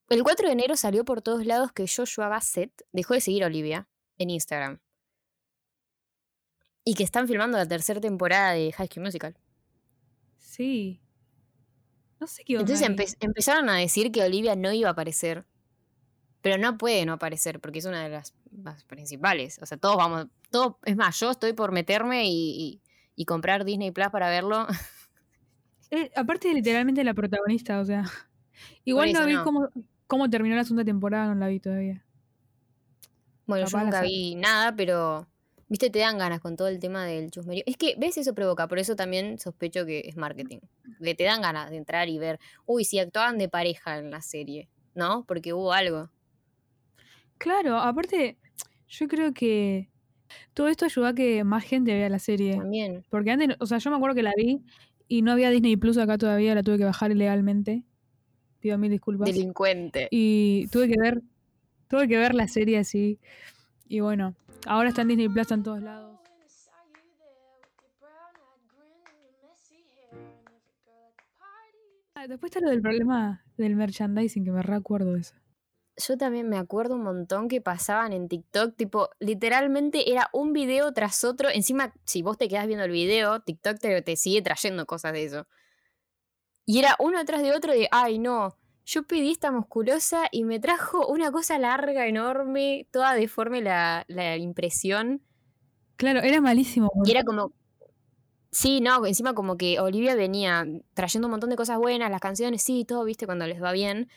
El 0.09 0.23
4 0.23 0.47
de 0.47 0.53
enero 0.53 0.75
salió 0.75 1.05
por 1.05 1.21
todos 1.21 1.45
lados 1.45 1.71
que 1.71 1.85
Joshua 1.87 2.27
Bassett 2.27 2.73
dejó 2.91 3.13
de 3.13 3.21
seguir 3.21 3.43
a 3.43 3.47
Olivia 3.47 3.87
en 4.17 4.31
Instagram. 4.31 4.79
Y 6.83 6.95
que 6.95 7.03
están 7.03 7.27
filmando 7.27 7.59
la 7.59 7.67
tercera 7.67 8.01
temporada 8.01 8.53
de 8.53 8.71
High 8.73 8.87
School 8.87 9.05
Musical. 9.05 9.37
Sí. 10.39 10.99
No 12.19 12.25
sé 12.25 12.43
qué 12.43 12.57
onda 12.57 12.73
Entonces 12.73 13.15
ahí. 13.15 13.15
empezaron 13.19 13.69
a 13.69 13.77
decir 13.77 14.11
que 14.11 14.23
Olivia 14.23 14.55
no 14.55 14.73
iba 14.73 14.89
a 14.89 14.93
aparecer. 14.93 15.45
Pero 16.41 16.57
no 16.57 16.77
puede 16.77 17.05
no 17.05 17.13
aparecer, 17.13 17.59
porque 17.59 17.79
es 17.79 17.85
una 17.85 18.03
de 18.03 18.09
las 18.09 18.33
más 18.51 18.83
principales. 18.85 19.59
O 19.61 19.65
sea, 19.65 19.77
todos 19.77 19.97
vamos. 19.97 20.27
Todo, 20.49 20.79
es 20.85 20.95
más, 20.95 21.19
yo 21.19 21.31
estoy 21.31 21.53
por 21.53 21.71
meterme 21.71 22.25
y, 22.25 22.31
y- 22.31 22.81
y 23.15 23.25
comprar 23.25 23.63
Disney 23.65 23.91
Plus 23.91 24.09
para 24.09 24.29
verlo. 24.29 24.67
Eh, 25.93 26.09
aparte 26.15 26.47
de 26.47 26.53
literalmente 26.53 27.03
la 27.03 27.13
protagonista, 27.13 27.77
o 27.81 27.83
sea. 27.85 28.03
Igual 28.85 29.11
no 29.11 29.25
vi 29.25 29.33
no. 29.33 29.43
Cómo, 29.43 29.69
cómo 30.07 30.29
terminó 30.29 30.55
la 30.55 30.63
segunda 30.63 30.85
temporada, 30.85 31.27
no 31.27 31.35
la 31.35 31.47
vi 31.49 31.59
todavía. 31.59 32.05
Bueno, 33.45 33.65
Capaz 33.65 33.79
yo 33.79 33.85
nunca 33.85 34.01
vi 34.01 34.35
nada, 34.35 34.73
pero. 34.75 35.27
Viste, 35.67 35.89
te 35.89 35.99
dan 35.99 36.17
ganas 36.17 36.41
con 36.41 36.55
todo 36.57 36.67
el 36.69 36.79
tema 36.79 37.05
del 37.05 37.31
chusmerío. 37.31 37.63
Es 37.65 37.75
que, 37.77 37.95
¿ves? 37.97 38.17
Eso 38.17 38.33
provoca. 38.33 38.67
Por 38.67 38.79
eso 38.79 38.95
también 38.95 39.37
sospecho 39.39 39.85
que 39.85 40.03
es 40.05 40.17
marketing. 40.17 40.59
Que 41.01 41.15
te 41.15 41.23
dan 41.23 41.41
ganas 41.41 41.69
de 41.69 41.77
entrar 41.77 42.09
y 42.09 42.17
ver. 42.19 42.39
Uy, 42.65 42.83
si 42.85 42.99
actuaban 42.99 43.37
de 43.37 43.47
pareja 43.49 43.97
en 43.97 44.11
la 44.11 44.21
serie. 44.21 44.69
¿No? 44.95 45.23
Porque 45.25 45.53
hubo 45.53 45.71
algo. 45.71 46.09
Claro, 47.41 47.77
aparte, 47.77 48.37
yo 48.87 49.07
creo 49.07 49.33
que 49.33 49.89
todo 50.53 50.67
esto 50.67 50.85
ayudó 50.85 51.07
a 51.07 51.13
que 51.13 51.43
más 51.43 51.63
gente 51.63 51.93
vea 51.93 52.09
la 52.09 52.19
serie. 52.19 52.57
También. 52.57 53.03
Porque 53.09 53.31
antes, 53.31 53.57
o 53.59 53.65
sea, 53.65 53.79
yo 53.79 53.89
me 53.89 53.97
acuerdo 53.97 54.15
que 54.15 54.23
la 54.23 54.33
vi 54.35 54.61
y 55.07 55.21
no 55.23 55.31
había 55.31 55.49
Disney 55.49 55.75
Plus 55.75 55.97
acá 55.97 56.17
todavía, 56.17 56.55
la 56.55 56.63
tuve 56.63 56.77
que 56.77 56.85
bajar 56.85 57.11
ilegalmente. 57.11 57.83
Pido 58.59 58.77
mil 58.77 58.91
disculpas. 58.91 59.27
Delincuente. 59.27 60.07
Y 60.11 60.67
tuve 60.71 60.87
que 60.87 60.99
ver, 60.99 61.21
tuve 61.87 62.07
que 62.07 62.17
ver 62.17 62.35
la 62.35 62.47
serie 62.47 62.77
así. 62.77 63.19
Y 63.87 63.99
bueno, 64.01 64.35
Ahora 64.67 64.89
está 64.89 65.01
en 65.01 65.07
Disney 65.09 65.29
Plus 65.29 65.51
en 65.51 65.63
todos 65.63 65.81
lados. 65.81 66.19
Ah, 72.13 72.27
Después 72.27 72.51
está 72.51 72.59
lo 72.63 72.69
del 72.69 72.81
problema 72.81 73.43
del 73.57 73.75
merchandising, 73.75 74.45
que 74.45 74.51
me 74.51 74.61
recuerdo 74.61 75.15
eso. 75.15 75.33
Yo 76.07 76.17
también 76.17 76.49
me 76.49 76.57
acuerdo 76.57 76.95
un 76.95 77.03
montón 77.03 77.47
que 77.47 77.61
pasaban 77.61 78.13
en 78.13 78.27
TikTok, 78.27 78.75
tipo, 78.75 79.09
literalmente 79.19 80.11
era 80.11 80.29
un 80.33 80.53
video 80.53 80.91
tras 80.93 81.23
otro. 81.23 81.49
Encima, 81.49 81.93
si 82.05 82.21
vos 82.21 82.37
te 82.37 82.47
quedás 82.47 82.67
viendo 82.67 82.85
el 82.85 82.91
video, 82.91 83.41
TikTok 83.41 83.79
te, 83.79 84.01
te 84.01 84.15
sigue 84.15 84.41
trayendo 84.41 84.85
cosas 84.85 85.13
de 85.13 85.23
eso. 85.25 85.47
Y 86.65 86.79
era 86.79 86.95
uno 86.99 87.19
atrás 87.19 87.41
de 87.41 87.53
otro 87.53 87.73
de, 87.73 87.87
ay 87.91 88.19
no, 88.19 88.57
yo 88.85 89.03
pedí 89.03 89.31
esta 89.31 89.51
musculosa 89.51 90.27
y 90.31 90.43
me 90.43 90.59
trajo 90.59 91.07
una 91.07 91.31
cosa 91.31 91.57
larga, 91.59 92.07
enorme, 92.07 92.87
toda 92.91 93.13
deforme 93.13 93.61
la, 93.61 94.05
la 94.07 94.37
impresión. 94.37 95.21
Claro, 95.97 96.21
era 96.21 96.41
malísimo. 96.41 96.91
Y 97.05 97.11
era 97.11 97.23
como. 97.23 97.53
Sí, 98.51 98.81
no, 98.81 99.05
encima 99.05 99.33
como 99.33 99.55
que 99.55 99.79
Olivia 99.79 100.15
venía 100.15 100.65
trayendo 100.93 101.27
un 101.27 101.31
montón 101.31 101.49
de 101.49 101.55
cosas 101.55 101.77
buenas, 101.77 102.11
las 102.11 102.19
canciones, 102.19 102.61
sí, 102.63 102.83
todo, 102.85 103.05
viste, 103.05 103.25
cuando 103.25 103.47
les 103.47 103.63
va 103.63 103.71
bien. 103.71 104.09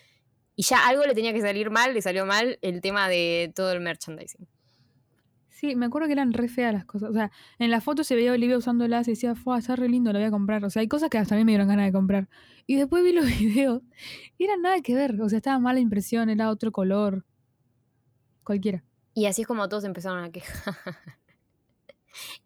Y 0.57 0.63
ya 0.63 0.87
algo 0.87 1.05
le 1.05 1.15
tenía 1.15 1.33
que 1.33 1.41
salir 1.41 1.71
mal, 1.71 1.95
le 1.95 2.03
salió 2.03 2.27
mal 2.27 2.59
el 2.63 2.81
tema 2.81 3.09
de 3.09 3.53
todo 3.55 3.73
el 3.73 3.81
merchandising. 3.81 4.47
Sí, 5.49 5.77
me 5.77 5.87
acuerdo 5.87 6.09
que 6.09 6.13
eran 6.13 6.33
re 6.33 6.49
feas 6.49 6.73
las 6.73 6.85
cosas. 6.85 7.11
O 7.11 7.13
sea, 7.13 7.31
en 7.59 7.71
la 7.71 7.81
foto 7.81 8.05
se 8.05 8.15
veía 8.15 8.33
a 8.33 8.35
Olivia 8.35 8.59
usándolas 8.59 9.09
y 9.09 9.13
decía, 9.13 9.35
fue, 9.35 9.59
está 9.59 9.77
re 9.77 9.89
lindo, 9.89 10.13
lo 10.13 10.19
voy 10.19 10.27
a 10.27 10.31
comprar. 10.31 10.65
O 10.65 10.71
sea, 10.71 10.81
hay 10.81 10.89
cosas 10.89 11.11
que 11.11 11.19
hasta 11.19 11.37
a 11.37 11.39
mí 11.39 11.45
me 11.45 11.53
dieron 11.53 11.69
ganas 11.69 11.87
de 11.87 11.93
comprar. 11.93 12.29
Y 12.67 12.77
después 12.77 13.03
vi 13.05 13.13
los 13.13 13.27
videos 13.39 13.83
y 14.37 14.45
eran 14.45 14.63
nada 14.63 14.81
que 14.81 14.95
ver. 14.95 15.21
O 15.23 15.29
sea, 15.29 15.39
estaba 15.39 15.59
mala 15.59 15.81
impresión, 15.81 16.29
era 16.29 16.51
otro 16.51 16.73
color. 16.73 17.25
Cualquiera. 18.43 18.85
Y 19.15 19.27
así 19.27 19.43
es 19.43 19.49
como 19.49 19.69
todos 19.69 19.85
empezaron 19.85 20.25
a 20.25 20.31
quejar. 20.31 20.75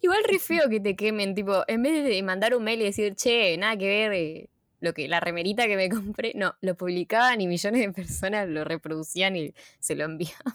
Igual 0.01 0.21
re 0.29 0.39
feo 0.39 0.69
que 0.69 0.81
te 0.81 0.95
quemen, 0.95 1.35
tipo, 1.35 1.65
en 1.67 1.83
vez 1.83 2.05
de 2.05 2.23
mandar 2.23 2.55
un 2.55 2.63
mail 2.63 2.83
y 2.83 2.85
decir, 2.85 3.15
che, 3.15 3.57
nada 3.57 3.77
que 3.77 3.87
ver, 3.87 4.13
eh, 4.13 4.51
lo 4.81 4.95
que, 4.95 5.09
la 5.09 5.21
remerita 5.21 5.67
que 5.67 5.77
me 5.77 5.89
compré, 5.89 6.33
no, 6.35 6.55
lo 6.61 6.77
publicaban 6.77 7.41
y 7.41 7.47
millones 7.47 7.81
de 7.81 7.93
personas 7.93 8.49
lo 8.49 8.65
reproducían 8.65 9.37
y 9.37 9.55
se 9.79 9.95
lo 9.95 10.05
enviaban. 10.05 10.55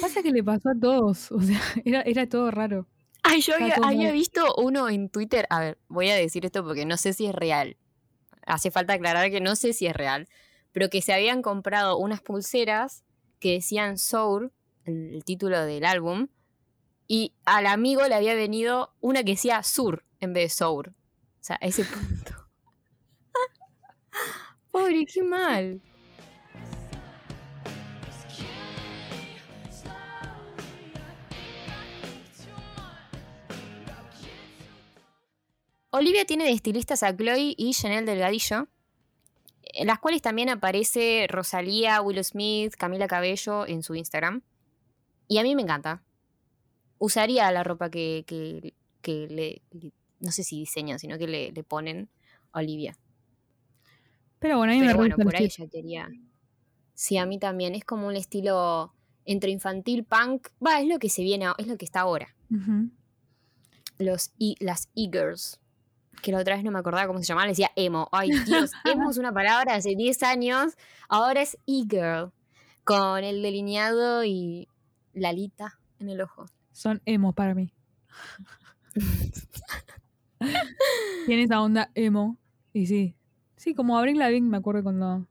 Pasa 0.00 0.22
que 0.22 0.30
le 0.30 0.42
pasó 0.42 0.70
a 0.70 0.74
todos. 0.80 1.30
O 1.32 1.40
sea, 1.40 1.60
era, 1.84 2.02
era 2.02 2.28
todo 2.28 2.50
raro. 2.50 2.86
Ay, 3.22 3.40
yo 3.40 3.54
había, 3.54 3.76
había 3.82 4.12
visto 4.12 4.54
uno 4.56 4.88
en 4.88 5.08
Twitter. 5.08 5.46
A 5.50 5.60
ver, 5.60 5.78
voy 5.88 6.10
a 6.10 6.14
decir 6.14 6.44
esto 6.44 6.64
porque 6.64 6.84
no 6.84 6.96
sé 6.96 7.12
si 7.12 7.26
es 7.26 7.34
real. 7.34 7.76
Hace 8.46 8.70
falta 8.70 8.94
aclarar 8.94 9.30
que 9.30 9.40
no 9.40 9.56
sé 9.56 9.72
si 9.72 9.86
es 9.86 9.94
real. 9.94 10.28
Pero 10.72 10.90
que 10.90 11.00
se 11.02 11.12
habían 11.12 11.40
comprado 11.40 11.96
unas 11.96 12.20
pulseras 12.20 13.04
que 13.40 13.52
decían 13.52 13.96
Sour, 13.96 14.52
el, 14.84 15.14
el 15.14 15.24
título 15.24 15.64
del 15.64 15.84
álbum. 15.84 16.28
Y 17.06 17.34
al 17.44 17.66
amigo 17.66 18.06
le 18.08 18.14
había 18.14 18.34
venido 18.34 18.94
una 19.00 19.22
que 19.22 19.32
decía 19.32 19.62
Sur 19.62 20.04
en 20.20 20.32
vez 20.32 20.44
de 20.44 20.48
Sour. 20.50 20.88
O 20.88 21.46
sea, 21.46 21.58
a 21.60 21.66
ese 21.66 21.84
punto. 21.84 22.43
Pobre, 24.70 25.06
qué 25.06 25.22
mal. 25.22 25.80
Olivia 35.90 36.24
tiene 36.24 36.44
de 36.44 36.50
estilistas 36.50 37.02
a 37.02 37.14
Chloe 37.16 37.54
y 37.56 37.72
Chanel 37.72 38.04
Delgadillo, 38.06 38.68
en 39.62 39.86
las 39.86 39.98
cuales 40.00 40.22
también 40.22 40.48
aparece 40.48 41.26
Rosalía, 41.28 42.00
Will 42.00 42.22
Smith, 42.24 42.74
Camila 42.76 43.06
Cabello 43.06 43.66
en 43.66 43.82
su 43.82 43.94
Instagram. 43.94 44.42
Y 45.28 45.38
a 45.38 45.42
mí 45.42 45.54
me 45.54 45.62
encanta. 45.62 46.02
Usaría 46.98 47.50
la 47.52 47.62
ropa 47.64 47.90
que, 47.90 48.24
que- 48.26 48.72
le- 49.28 49.62
no 50.20 50.32
sé 50.32 50.42
si 50.42 50.58
diseñan, 50.58 50.98
sino 50.98 51.18
que 51.18 51.26
le, 51.26 51.52
le 51.52 51.62
ponen 51.62 52.08
a 52.52 52.60
Olivia. 52.60 52.96
Pero 54.44 54.58
bueno, 54.58 54.74
a 54.74 54.76
mí 54.76 54.82
me 54.82 54.88
Pero 54.88 54.98
bueno, 54.98 55.16
por 55.16 55.34
ahí 55.34 55.46
ella 55.46 55.66
quería. 55.70 56.10
Sí, 56.92 57.16
a 57.16 57.24
mí 57.24 57.38
también. 57.38 57.74
Es 57.74 57.86
como 57.86 58.06
un 58.06 58.14
estilo 58.14 58.92
entre 59.24 59.50
infantil, 59.50 60.04
punk. 60.04 60.48
Va, 60.62 60.82
es 60.82 60.86
lo 60.86 60.98
que 60.98 61.08
se 61.08 61.22
viene, 61.22 61.46
es 61.56 61.66
lo 61.66 61.78
que 61.78 61.86
está 61.86 62.00
ahora. 62.00 62.36
Los 63.96 64.32
e- 64.38 64.56
las 64.60 64.90
e-girls. 64.94 65.60
Que 66.20 66.30
la 66.30 66.40
otra 66.40 66.56
vez 66.56 66.62
no 66.62 66.70
me 66.70 66.78
acordaba 66.78 67.06
cómo 67.06 67.20
se 67.20 67.24
llamaba, 67.24 67.46
le 67.46 67.52
decía 67.52 67.70
emo. 67.74 68.10
Ay, 68.12 68.28
Dios, 68.44 68.70
emo 68.84 69.10
es 69.10 69.16
una 69.16 69.32
palabra 69.32 69.72
de 69.72 69.78
hace 69.78 69.96
10 69.96 70.22
años. 70.24 70.74
Ahora 71.08 71.40
es 71.40 71.56
e-girl. 71.66 72.30
Con 72.84 73.24
el 73.24 73.40
delineado 73.40 74.24
y 74.24 74.68
la 75.14 75.30
alita 75.30 75.78
en 76.00 76.10
el 76.10 76.20
ojo. 76.20 76.44
Son 76.70 77.00
emo 77.06 77.32
para 77.32 77.54
mí. 77.54 77.72
Tiene 81.24 81.44
esa 81.44 81.62
onda 81.62 81.90
emo. 81.94 82.36
Y 82.74 82.88
sí. 82.88 83.14
Sí, 83.64 83.74
como 83.74 83.96
Abril 83.96 84.18
Lavigne 84.18 84.46
me 84.46 84.58
acuerdo 84.58 84.82
cuando... 84.82 85.26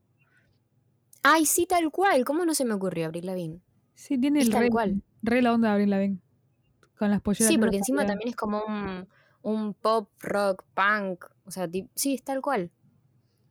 Ay, 1.22 1.46
sí, 1.46 1.68
tal 1.68 1.92
cual. 1.92 2.26
¿Cómo 2.26 2.46
no 2.46 2.56
se 2.56 2.66
me 2.66 2.74
ocurrió 2.74 3.06
Abril 3.06 3.28
Lavigne? 3.28 3.62
Sí, 3.94 4.18
tiene 4.18 4.42
el 4.42 4.52
re, 5.22 5.44
la 5.44 5.54
onda 5.54 5.68
de 5.68 5.74
Abril 5.76 5.92
Lavigne. 5.92 6.20
Con 6.98 7.12
las 7.12 7.22
polleras. 7.22 7.48
Sí, 7.48 7.60
porque 7.60 7.78
encima 7.78 8.08
también 8.08 8.30
es 8.30 8.36
como 8.36 8.64
un, 8.64 9.08
un 9.44 9.76
pop, 9.76 10.10
rock, 10.20 10.64
punk. 10.74 11.26
O 11.46 11.52
sea, 11.52 11.70
sí, 11.94 12.16
es 12.16 12.24
tal 12.24 12.42
cual. 12.42 12.72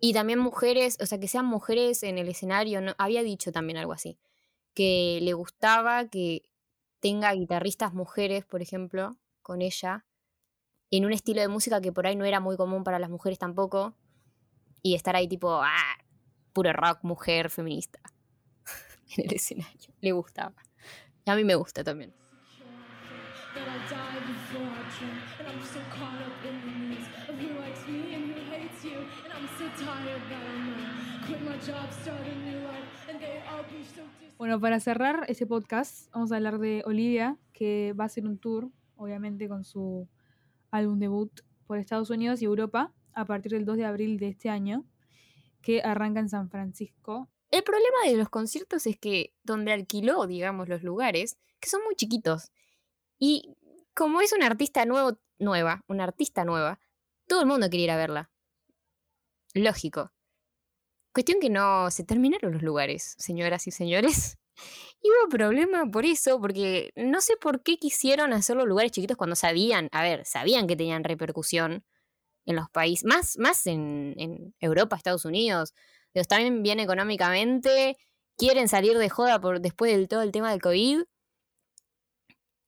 Y 0.01 0.15
también 0.15 0.41
mujeres, 0.41 0.99
o 1.01 1.07
sea, 1.07 1.21
que 1.21 1.29
sean 1.29 1.47
mujeres 1.47 2.03
en 2.03 2.19
el 2.19 2.29
escenario. 2.29 2.81
¿no? 2.81 2.95
Había 2.99 3.23
dicho 3.23 3.53
también 3.53 3.77
algo 3.77 3.93
así. 3.93 4.19
Que 4.75 5.21
le 5.23 5.33
gustaba 5.33 6.09
que 6.09 6.43
tenga 6.99 7.33
guitarristas 7.35 7.95
mujeres, 7.95 8.45
por 8.45 8.63
ejemplo, 8.63 9.17
con 9.43 9.63
ella. 9.63 10.05
En 10.91 11.05
un 11.05 11.13
estilo 11.13 11.41
de 11.41 11.47
música 11.47 11.81
que 11.81 11.93
por 11.93 12.09
ahí 12.09 12.17
no 12.17 12.25
era 12.25 12.41
muy 12.41 12.57
común 12.57 12.83
para 12.83 12.99
las 12.99 13.11
mujeres 13.11 13.39
tampoco. 13.39 13.95
Y 14.83 14.95
estar 14.95 15.15
ahí 15.15 15.29
tipo, 15.29 15.63
ah, 15.63 15.97
puro 16.53 16.73
rock, 16.73 16.99
mujer, 17.03 17.51
feminista. 17.51 18.01
en 19.17 19.25
el 19.27 19.35
escenario. 19.35 19.95
Le 20.01 20.13
gustaba. 20.13 20.55
A 21.27 21.37
mí 21.37 21.45
me 21.45 21.55
gusta 21.55 21.85
también. 21.85 22.13
Bueno, 34.39 34.61
para 34.61 34.81
cerrar 34.81 35.25
ese 35.29 35.47
podcast, 35.47 36.13
vamos 36.13 36.33
a 36.33 36.37
hablar 36.37 36.59
de 36.59 36.83
Olivia, 36.85 37.39
que 37.53 37.95
va 37.99 38.05
a 38.05 38.07
hacer 38.07 38.27
un 38.27 38.39
tour, 38.39 38.71
obviamente 38.97 39.49
con 39.49 39.63
su 39.63 40.09
álbum 40.71 40.99
debut 40.99 41.31
por 41.67 41.79
Estados 41.79 42.11
Unidos 42.11 42.43
y 42.43 42.47
Europa 42.47 42.93
a 43.15 43.25
partir 43.25 43.53
del 43.53 43.65
2 43.65 43.77
de 43.77 43.85
abril 43.85 44.19
de 44.19 44.29
este 44.29 44.49
año, 44.49 44.85
que 45.63 45.83
arranca 45.83 46.21
en 46.21 46.29
San 46.29 46.51
Francisco. 46.51 47.29
El 47.51 47.63
problema 47.63 47.99
de 48.07 48.17
los 48.17 48.29
conciertos 48.29 48.87
es 48.87 48.99
que 48.99 49.35
donde 49.43 49.73
alquiló, 49.73 50.27
digamos, 50.27 50.69
los 50.69 50.83
lugares, 50.83 51.39
que 51.61 51.69
son 51.69 51.83
muy 51.85 51.95
chiquitos. 51.95 52.51
Y 53.19 53.57
como 53.95 54.21
es 54.21 54.33
una 54.33 54.47
artista 54.47 54.85
nuevo, 54.85 55.19
nueva, 55.39 55.85
una 55.87 56.05
artista 56.05 56.45
nueva, 56.45 56.81
todo 57.27 57.41
el 57.41 57.47
mundo 57.47 57.69
quiere 57.69 57.85
ir 57.85 57.91
a 57.91 57.97
verla. 57.97 58.31
Lógico. 59.55 60.13
Cuestión 61.13 61.41
que 61.41 61.51
no 61.51 61.91
se 61.91 62.05
terminaron 62.05 62.53
los 62.53 62.63
lugares, 62.63 63.15
señoras 63.19 63.67
y 63.67 63.71
señores. 63.71 64.39
Hubo 65.03 65.29
problema 65.29 65.85
por 65.91 66.07
eso, 66.07 66.41
porque 66.41 66.91
no 66.97 67.21
sé 67.21 67.37
por 67.37 67.63
qué 67.63 67.77
quisieron 67.77 68.33
hacer 68.33 68.57
los 68.57 68.67
lugares 68.67 68.93
chiquitos 68.93 69.17
cuando 69.17 69.37
sabían, 69.37 69.89
a 69.93 70.03
ver, 70.03 70.25
sabían 70.25 70.67
que 70.67 70.77
tenían 70.77 71.05
repercusión 71.05 71.85
en 72.45 72.57
los 72.57 72.71
países, 72.71 73.05
más, 73.05 73.39
más 73.39 73.67
en, 73.67 74.15
en 74.19 74.55
Europa, 74.59 74.97
Estados 74.97 75.25
Unidos, 75.25 75.75
ellos 76.15 76.29
también 76.29 76.63
bien 76.63 76.81
económicamente, 76.81 77.97
quieren 78.37 78.69
salir 78.69 78.99
de 78.99 79.09
joda 79.09 79.41
por 79.41 79.61
después 79.61 79.93
del 79.93 80.09
todo 80.09 80.23
el 80.23 80.33
tema 80.33 80.51
del 80.51 80.61
COVID 80.61 81.03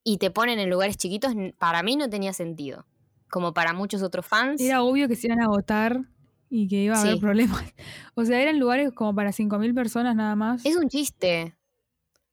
y 0.04 0.18
te 0.18 0.30
ponen 0.30 0.58
en 0.58 0.70
lugares 0.70 0.96
chiquitos, 0.96 1.32
para 1.58 1.82
mí 1.82 1.96
no 1.96 2.08
tenía 2.08 2.32
sentido. 2.32 2.86
Como 3.30 3.54
para 3.54 3.72
muchos 3.72 4.02
otros 4.02 4.26
fans. 4.26 4.60
Era 4.60 4.82
obvio 4.82 5.08
que 5.08 5.16
se 5.16 5.26
iban 5.26 5.40
a 5.40 5.44
agotar 5.44 6.02
y 6.50 6.68
que 6.68 6.84
iba 6.84 6.96
a 6.96 7.00
haber 7.00 7.18
problemas. 7.18 7.64
O 8.14 8.24
sea, 8.24 8.40
eran 8.40 8.60
lugares 8.60 8.92
como 8.92 9.12
para 9.12 9.30
5.000 9.30 9.74
personas 9.74 10.14
nada 10.14 10.36
más. 10.36 10.64
Es 10.64 10.76
un 10.76 10.88
chiste. 10.88 11.56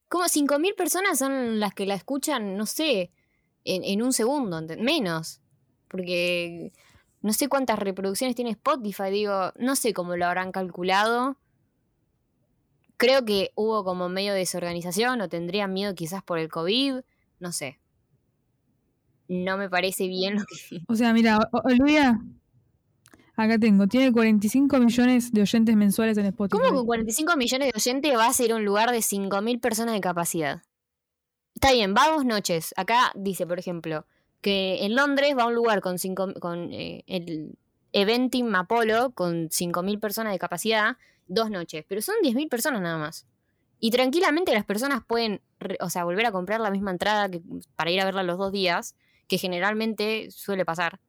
Como 0.10 0.26
5.000 0.26 0.76
personas 0.76 1.18
son 1.18 1.60
las 1.60 1.74
que 1.74 1.88
la 1.88 1.96
escuchan, 1.96 2.56
no 2.56 2.68
sé, 2.68 3.12
en, 3.64 3.84
en 3.84 4.04
un 4.04 4.14
segundo, 4.14 4.62
menos. 4.78 5.42
Porque 5.88 6.72
no 7.22 7.34
sé 7.34 7.48
cuántas 7.48 7.80
reproducciones 7.80 8.36
tiene 8.36 8.52
Spotify, 8.52 9.10
digo, 9.12 9.52
no 9.58 9.76
sé 9.76 9.94
cómo 9.94 10.16
lo 10.16 10.26
habrán 10.26 10.52
calculado. 10.52 11.38
Creo 12.98 13.26
que 13.26 13.52
hubo 13.56 13.84
como 13.84 14.10
medio 14.10 14.34
de 14.34 14.40
desorganización 14.40 15.22
o 15.22 15.30
tendrían 15.30 15.74
miedo 15.74 15.96
quizás 15.96 16.24
por 16.24 16.38
el 16.40 16.50
COVID, 16.50 17.02
no 17.40 17.52
sé. 17.52 17.80
No 19.28 19.58
me 19.58 19.70
parece 19.70 20.08
bien 20.08 20.36
lo 20.36 20.42
que... 20.46 20.80
O 20.88 20.96
sea, 20.96 21.14
mira, 21.14 21.40
O- 21.52 21.62
Olivia, 21.64 22.20
acá 23.36 23.58
tengo, 23.58 23.88
tiene 23.88 24.12
45 24.12 24.78
millones 24.80 25.32
de 25.32 25.42
oyentes 25.42 25.76
mensuales 25.76 26.18
en 26.18 26.26
Spotify. 26.28 26.62
¿Cómo 26.62 26.76
con 26.78 26.86
45 26.86 27.38
millones 27.38 27.72
de 27.72 27.78
oyentes 27.80 28.18
va 28.18 28.28
a 28.28 28.34
ser 28.34 28.54
un 28.54 28.66
lugar 28.66 28.92
de 28.92 29.00
5.000 29.00 29.60
personas 29.60 29.96
de 29.96 30.02
capacidad? 30.02 30.62
Está 31.56 31.72
bien, 31.72 31.94
va 31.96 32.10
dos 32.10 32.26
noches. 32.26 32.74
Acá 32.78 33.12
dice, 33.16 33.48
por 33.48 33.58
ejemplo, 33.60 34.06
que 34.42 34.86
en 34.86 34.96
Londres 34.96 35.36
va 35.38 35.44
a 35.44 35.48
un 35.48 35.56
lugar 35.56 35.82
con, 35.82 36.00
cinco, 36.00 36.34
con 36.40 36.72
eh, 36.74 37.04
el 37.08 37.58
Eventim 37.94 38.54
Apollo 38.56 39.12
con 39.12 39.50
5.000 39.50 40.00
personas 40.00 40.34
de 40.34 40.40
capacidad, 40.40 40.98
dos 41.28 41.50
noches. 41.50 41.86
Pero 41.88 42.02
son 42.02 42.16
10.000 42.24 42.50
personas 42.50 42.82
nada 42.82 42.98
más. 42.98 43.26
Y 43.80 43.92
tranquilamente 43.92 44.54
las 44.54 44.66
personas 44.66 45.04
pueden, 45.06 45.42
o 45.80 45.90
sea, 45.90 46.04
volver 46.04 46.26
a 46.26 46.32
comprar 46.32 46.60
la 46.62 46.70
misma 46.72 46.92
entrada 46.92 47.30
que, 47.30 47.42
para 47.76 47.92
ir 47.92 48.00
a 48.00 48.06
verla 48.06 48.24
los 48.24 48.38
dos 48.38 48.52
días, 48.52 48.96
que 49.28 49.38
generalmente 49.38 50.30
suele 50.32 50.66
pasar. 50.66 51.00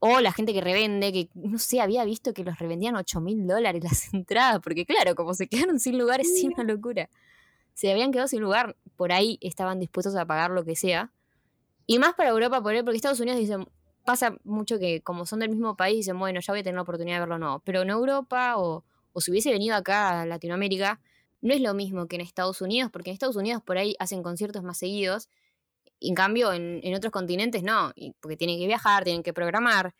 O 0.00 0.20
la 0.20 0.32
gente 0.32 0.52
que 0.52 0.60
revende, 0.60 1.12
que 1.12 1.28
no 1.34 1.58
sé, 1.58 1.80
había 1.80 2.04
visto 2.04 2.32
que 2.32 2.42
los 2.42 2.58
revendían 2.58 2.96
8 2.96 3.20
mil 3.20 3.46
dólares 3.46 3.84
las 3.84 4.12
entradas, 4.14 4.60
porque 4.62 4.84
claro, 4.84 5.14
como 5.14 5.34
se 5.34 5.46
quedaron 5.46 5.78
sin 5.78 5.98
lugar, 5.98 6.20
es 6.20 6.42
una 6.42 6.64
locura. 6.64 7.08
Se 7.74 7.90
habían 7.90 8.10
quedado 8.10 8.28
sin 8.28 8.40
lugar, 8.40 8.76
por 8.96 9.12
ahí 9.12 9.38
estaban 9.40 9.78
dispuestos 9.78 10.16
a 10.16 10.26
pagar 10.26 10.50
lo 10.50 10.64
que 10.64 10.74
sea. 10.74 11.12
Y 11.86 11.98
más 11.98 12.14
para 12.14 12.30
Europa, 12.30 12.62
por 12.62 12.72
ahí, 12.74 12.82
porque 12.82 12.96
Estados 12.96 13.20
Unidos 13.20 13.38
dicen, 13.40 13.66
pasa 14.04 14.36
mucho 14.44 14.78
que 14.78 15.02
como 15.02 15.26
son 15.26 15.40
del 15.40 15.50
mismo 15.50 15.76
país, 15.76 15.96
dicen, 15.98 16.18
bueno, 16.18 16.40
ya 16.40 16.52
voy 16.52 16.60
a 16.60 16.62
tener 16.62 16.76
la 16.76 16.82
oportunidad 16.82 17.16
de 17.16 17.20
verlo, 17.20 17.38
no. 17.38 17.60
Pero 17.64 17.82
en 17.82 17.90
Europa, 17.90 18.56
o, 18.56 18.84
o 19.12 19.20
si 19.20 19.30
hubiese 19.30 19.50
venido 19.50 19.74
acá 19.76 20.20
a 20.22 20.26
Latinoamérica, 20.26 21.00
no 21.42 21.54
es 21.54 21.60
lo 21.60 21.74
mismo 21.74 22.06
que 22.06 22.16
en 22.16 22.22
Estados 22.22 22.60
Unidos, 22.60 22.90
porque 22.92 23.10
en 23.10 23.14
Estados 23.14 23.36
Unidos 23.36 23.62
por 23.64 23.78
ahí 23.78 23.96
hacen 23.98 24.22
conciertos 24.22 24.62
más 24.62 24.78
seguidos, 24.78 25.28
y 25.98 26.08
en 26.10 26.14
cambio 26.14 26.52
en, 26.52 26.80
en 26.82 26.94
otros 26.94 27.12
continentes 27.12 27.62
no, 27.62 27.92
y 27.94 28.12
porque 28.20 28.36
tienen 28.36 28.58
que 28.58 28.66
viajar, 28.66 29.04
tienen 29.04 29.22
que 29.22 29.32
programar. 29.34 29.94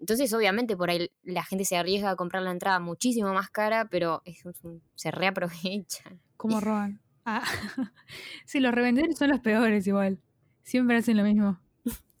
Entonces, 0.00 0.32
obviamente, 0.32 0.76
por 0.76 0.90
ahí 0.90 1.10
la 1.22 1.44
gente 1.44 1.64
se 1.64 1.76
arriesga 1.76 2.10
a 2.10 2.16
comprar 2.16 2.42
la 2.42 2.52
entrada 2.52 2.78
muchísimo 2.80 3.32
más 3.34 3.50
cara, 3.50 3.86
pero 3.90 4.22
es 4.24 4.44
un- 4.44 4.82
se 4.94 5.10
reaprovechan. 5.10 6.20
¿Cómo 6.36 6.60
roban? 6.60 7.00
Ah. 7.24 7.42
sí, 8.46 8.60
los 8.60 8.72
revendedores 8.74 9.18
son 9.18 9.30
los 9.30 9.40
peores 9.40 9.86
igual. 9.86 10.18
Siempre 10.68 10.98
hacen 10.98 11.16
lo 11.16 11.22
mismo. 11.22 11.58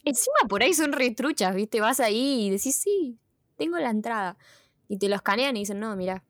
Encima 0.04 0.48
por 0.48 0.62
ahí 0.62 0.72
son 0.72 0.92
retruchas, 0.92 1.54
¿viste? 1.54 1.82
Vas 1.82 2.00
ahí 2.00 2.46
y 2.46 2.50
decís, 2.50 2.76
sí, 2.76 3.18
tengo 3.58 3.76
la 3.76 3.90
entrada. 3.90 4.38
Y 4.88 4.96
te 4.96 5.10
lo 5.10 5.16
escanean 5.16 5.54
y 5.54 5.60
dicen, 5.60 5.80
no, 5.80 5.94
mira, 5.96 6.24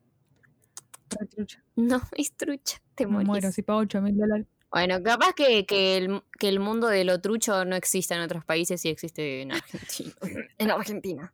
no, 1.77 2.01
es 2.17 2.33
trucha, 2.33 2.81
te 2.95 3.05
Me 3.05 3.13
morís. 3.13 3.27
muero 3.27 3.51
si 3.53 3.61
pago 3.61 3.79
8 3.79 4.01
mil 4.01 4.17
dólares. 4.17 4.47
Bueno, 4.69 5.01
capaz 5.01 5.31
que, 5.33 5.65
que, 5.65 5.95
el, 5.95 6.21
que 6.37 6.49
el 6.49 6.59
mundo 6.59 6.87
de 6.87 7.05
lo 7.05 7.21
trucho 7.21 7.63
no 7.63 7.77
exista 7.77 8.15
en 8.15 8.21
otros 8.21 8.43
países 8.43 8.83
y 8.83 8.89
existe 8.89 9.41
en 9.41 9.53
Argentina. 9.53 10.11
en 10.57 10.71
Argentina. 10.71 11.33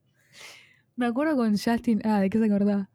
Me 0.96 1.08
acuerdo 1.08 1.36
con 1.36 1.58
Justin. 1.58 2.00
Ah, 2.06 2.22
¿de 2.22 2.30
qué 2.30 2.38
se 2.38 2.46
acordaba? 2.46 2.92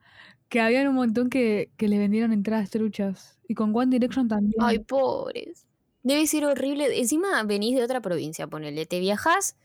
Que 0.48 0.60
habían 0.60 0.86
un 0.86 0.94
montón 0.94 1.28
que, 1.28 1.72
que 1.76 1.88
le 1.88 1.98
vendieron 1.98 2.32
entradas 2.32 2.70
truchas. 2.70 3.40
Y 3.48 3.54
con 3.54 3.74
One 3.74 3.90
Direction 3.90 4.28
también. 4.28 4.54
Ay, 4.60 4.78
pobres. 4.78 5.66
Debe 6.02 6.26
ser 6.26 6.44
horrible. 6.44 6.98
Encima 6.98 7.42
venís 7.42 7.76
de 7.76 7.84
otra 7.84 8.00
provincia, 8.00 8.46
ponele. 8.46 8.86
Te 8.86 9.00
viajás 9.00 9.56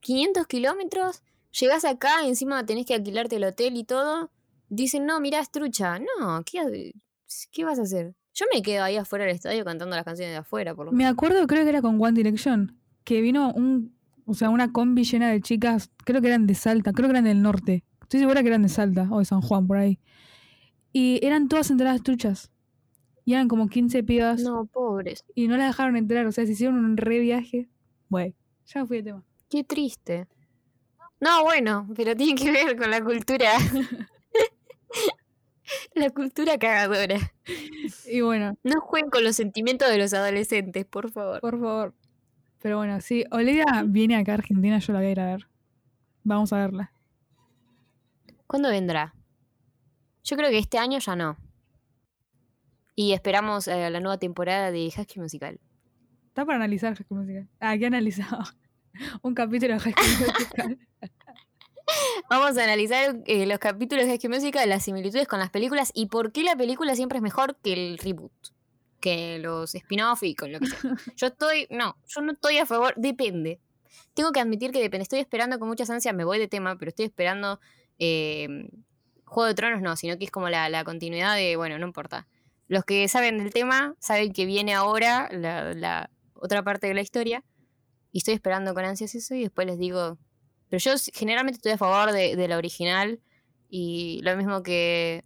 500 0.00 0.46
kilómetros, 0.46 1.22
llegás 1.58 1.84
acá, 1.84 2.26
encima 2.26 2.64
tenés 2.64 2.86
que 2.86 2.94
alquilarte 2.94 3.36
el 3.36 3.44
hotel 3.44 3.76
y 3.76 3.84
todo. 3.84 4.30
Dicen, 4.68 5.06
no, 5.06 5.20
mirá, 5.20 5.40
es 5.40 5.50
trucha. 5.50 5.98
No, 5.98 6.42
¿qué, 6.44 6.94
¿qué 7.52 7.64
vas 7.64 7.78
a 7.78 7.82
hacer? 7.82 8.14
Yo 8.34 8.46
me 8.52 8.62
quedo 8.62 8.82
ahí 8.82 8.96
afuera 8.96 9.24
del 9.24 9.34
estadio 9.34 9.64
cantando 9.64 9.94
las 9.94 10.04
canciones 10.04 10.32
de 10.32 10.38
afuera, 10.38 10.74
por 10.74 10.86
lo 10.86 10.92
Me 10.92 11.06
acuerdo, 11.06 11.46
creo 11.46 11.62
que 11.62 11.68
era 11.68 11.82
con 11.82 12.02
One 12.02 12.12
Direction. 12.12 12.76
Que 13.04 13.20
vino 13.20 13.52
un. 13.52 13.94
O 14.26 14.34
sea, 14.34 14.50
una 14.50 14.72
combi 14.72 15.04
llena 15.04 15.30
de 15.30 15.40
chicas. 15.40 15.90
Creo 16.04 16.20
que 16.20 16.28
eran 16.28 16.46
de 16.46 16.54
Salta. 16.54 16.92
Creo 16.92 17.08
que 17.08 17.12
eran 17.12 17.24
del 17.24 17.42
norte. 17.42 17.84
Estoy 18.00 18.20
segura 18.20 18.42
que 18.42 18.48
eran 18.48 18.62
de 18.62 18.68
Salta 18.68 19.06
o 19.10 19.18
de 19.18 19.24
San 19.24 19.42
Juan, 19.42 19.66
por 19.66 19.76
ahí. 19.76 20.00
Y 20.92 21.24
eran 21.24 21.48
todas 21.48 21.70
entradas 21.70 22.02
truchas. 22.02 22.50
Y 23.24 23.34
eran 23.34 23.48
como 23.48 23.68
15 23.68 24.02
pibas. 24.02 24.42
No, 24.42 24.66
pobres. 24.66 25.24
Y 25.34 25.48
no 25.48 25.56
las 25.56 25.68
dejaron 25.68 25.96
entrar. 25.96 26.26
O 26.26 26.32
sea, 26.32 26.44
se 26.44 26.52
hicieron 26.52 26.84
un 26.84 26.96
re 26.96 27.20
viaje. 27.20 27.68
Bueno, 28.08 28.34
ya 28.66 28.80
me 28.80 28.86
fui 28.86 28.98
de 28.98 29.02
tema. 29.04 29.24
Qué 29.48 29.64
triste. 29.64 30.26
No, 31.20 31.44
bueno, 31.44 31.88
pero 31.96 32.14
tiene 32.14 32.34
que 32.34 32.50
ver 32.50 32.76
con 32.76 32.90
la 32.90 33.02
cultura. 33.02 33.52
la 35.94 36.10
cultura 36.10 36.58
cagadora. 36.58 37.16
Y 38.06 38.20
bueno, 38.20 38.58
No 38.62 38.80
jueguen 38.80 39.10
con 39.10 39.24
los 39.24 39.36
sentimientos 39.36 39.88
de 39.88 39.98
los 39.98 40.12
adolescentes, 40.12 40.84
por 40.84 41.10
favor. 41.10 41.40
por 41.40 41.58
favor. 41.58 41.94
Pero 42.60 42.78
bueno, 42.78 43.00
si 43.00 43.24
Olivia 43.30 43.64
viene 43.86 44.16
acá 44.16 44.32
a 44.32 44.36
Argentina, 44.36 44.78
yo 44.78 44.92
la 44.92 44.98
voy 45.00 45.08
a 45.08 45.12
ir 45.12 45.20
a 45.20 45.26
ver. 45.26 45.48
Vamos 46.24 46.52
a 46.52 46.58
verla. 46.58 46.92
¿Cuándo 48.46 48.70
vendrá? 48.70 49.14
Yo 50.24 50.36
creo 50.36 50.50
que 50.50 50.58
este 50.58 50.78
año 50.78 50.98
ya 50.98 51.16
no. 51.16 51.36
Y 52.96 53.12
esperamos 53.12 53.66
eh, 53.66 53.90
la 53.90 54.00
nueva 54.00 54.18
temporada 54.18 54.70
de 54.70 54.90
School 54.90 55.22
Musical. 55.22 55.60
Está 56.28 56.44
para 56.44 56.56
analizar 56.56 56.96
School 56.96 57.20
Musical. 57.20 57.48
Ah, 57.60 57.76
¿qué 57.76 57.84
he 57.84 57.86
analizado? 57.86 58.44
Un 59.22 59.34
capítulo 59.34 59.74
de 59.74 59.80
School 59.80 59.94
Musical. 59.96 60.78
Vamos 62.30 62.56
a 62.56 62.64
analizar 62.64 63.16
eh, 63.26 63.46
los 63.46 63.58
capítulos 63.58 64.06
de 64.06 64.16
School 64.16 64.34
Musical, 64.34 64.68
las 64.68 64.84
similitudes 64.84 65.26
con 65.26 65.38
las 65.38 65.50
películas 65.50 65.90
y 65.92 66.06
por 66.06 66.32
qué 66.32 66.44
la 66.44 66.56
película 66.56 66.94
siempre 66.94 67.18
es 67.18 67.22
mejor 67.22 67.56
que 67.62 67.72
el 67.72 67.98
reboot, 67.98 68.32
que 69.00 69.38
los 69.38 69.74
spin-off 69.74 70.22
y 70.22 70.34
con 70.34 70.52
lo 70.52 70.60
que 70.60 70.66
sea. 70.66 70.80
Yo 71.16 71.26
estoy, 71.26 71.66
no, 71.70 71.96
yo 72.06 72.22
no 72.22 72.32
estoy 72.32 72.58
a 72.58 72.66
favor, 72.66 72.94
depende. 72.96 73.60
Tengo 74.14 74.32
que 74.32 74.40
admitir 74.40 74.70
que 74.70 74.80
depende. 74.80 75.02
Estoy 75.02 75.18
esperando 75.18 75.58
con 75.58 75.68
muchas 75.68 75.90
ansias, 75.90 76.14
me 76.14 76.24
voy 76.24 76.38
de 76.38 76.48
tema, 76.48 76.76
pero 76.78 76.88
estoy 76.90 77.06
esperando 77.06 77.60
eh, 77.98 78.68
Juego 79.24 79.46
de 79.48 79.54
Tronos, 79.54 79.82
no, 79.82 79.96
sino 79.96 80.16
que 80.16 80.24
es 80.24 80.30
como 80.30 80.48
la, 80.48 80.68
la 80.68 80.84
continuidad 80.84 81.34
de, 81.36 81.56
bueno, 81.56 81.78
no 81.78 81.86
importa. 81.86 82.26
Los 82.68 82.84
que 82.84 83.06
saben 83.08 83.38
del 83.38 83.52
tema 83.52 83.94
saben 83.98 84.32
que 84.32 84.46
viene 84.46 84.74
ahora 84.74 85.28
la, 85.32 85.74
la 85.74 86.10
otra 86.34 86.62
parte 86.62 86.86
de 86.86 86.94
la 86.94 87.02
historia 87.02 87.44
y 88.12 88.18
estoy 88.18 88.34
esperando 88.34 88.74
con 88.74 88.84
ansias 88.84 89.14
eso 89.14 89.34
y 89.34 89.42
después 89.42 89.66
les 89.66 89.78
digo 89.78 90.18
pero 90.74 90.78
yo 90.78 90.92
generalmente 91.12 91.58
estoy 91.58 91.72
a 91.72 91.78
favor 91.78 92.12
de, 92.12 92.34
de 92.34 92.48
la 92.48 92.56
original 92.58 93.20
y 93.68 94.20
lo 94.22 94.36
mismo 94.36 94.62
que 94.64 95.24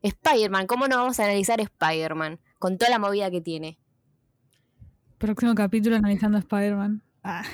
Spider-Man. 0.00 0.66
¿Cómo 0.66 0.88
no 0.88 0.96
vamos 0.96 1.20
a 1.20 1.24
analizar 1.24 1.60
Spider-Man? 1.60 2.40
Con 2.58 2.78
toda 2.78 2.90
la 2.90 2.98
movida 2.98 3.30
que 3.30 3.40
tiene. 3.42 3.78
Próximo 5.18 5.54
capítulo 5.54 5.96
analizando 5.96 6.38
Spider-Man. 6.38 7.02
Ah, 7.22 7.44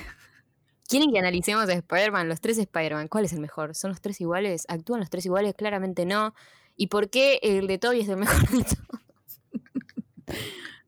¿Quieren 0.87 1.11
que 1.11 1.19
analicemos 1.19 1.67
a 1.67 1.73
Spider-Man? 1.73 2.29
Los 2.29 2.39
tres 2.39 2.57
Spider-Man. 2.57 3.07
¿Cuál 3.09 3.25
es 3.25 3.33
el 3.33 3.39
mejor? 3.39 3.75
¿Son 3.75 3.89
los 3.89 3.99
tres 3.99 4.21
iguales? 4.21 4.65
¿Actúan 4.69 4.99
los 4.99 5.09
tres 5.09 5.25
iguales? 5.25 5.53
Claramente 5.55 6.05
no. 6.05 6.33
¿Y 6.75 6.87
por 6.87 7.09
qué 7.09 7.39
el 7.41 7.67
de 7.67 7.77
Toby 7.77 8.01
es 8.01 8.09
el 8.09 8.17
mejor 8.17 8.47
de 8.49 8.63
todos? 8.63 9.02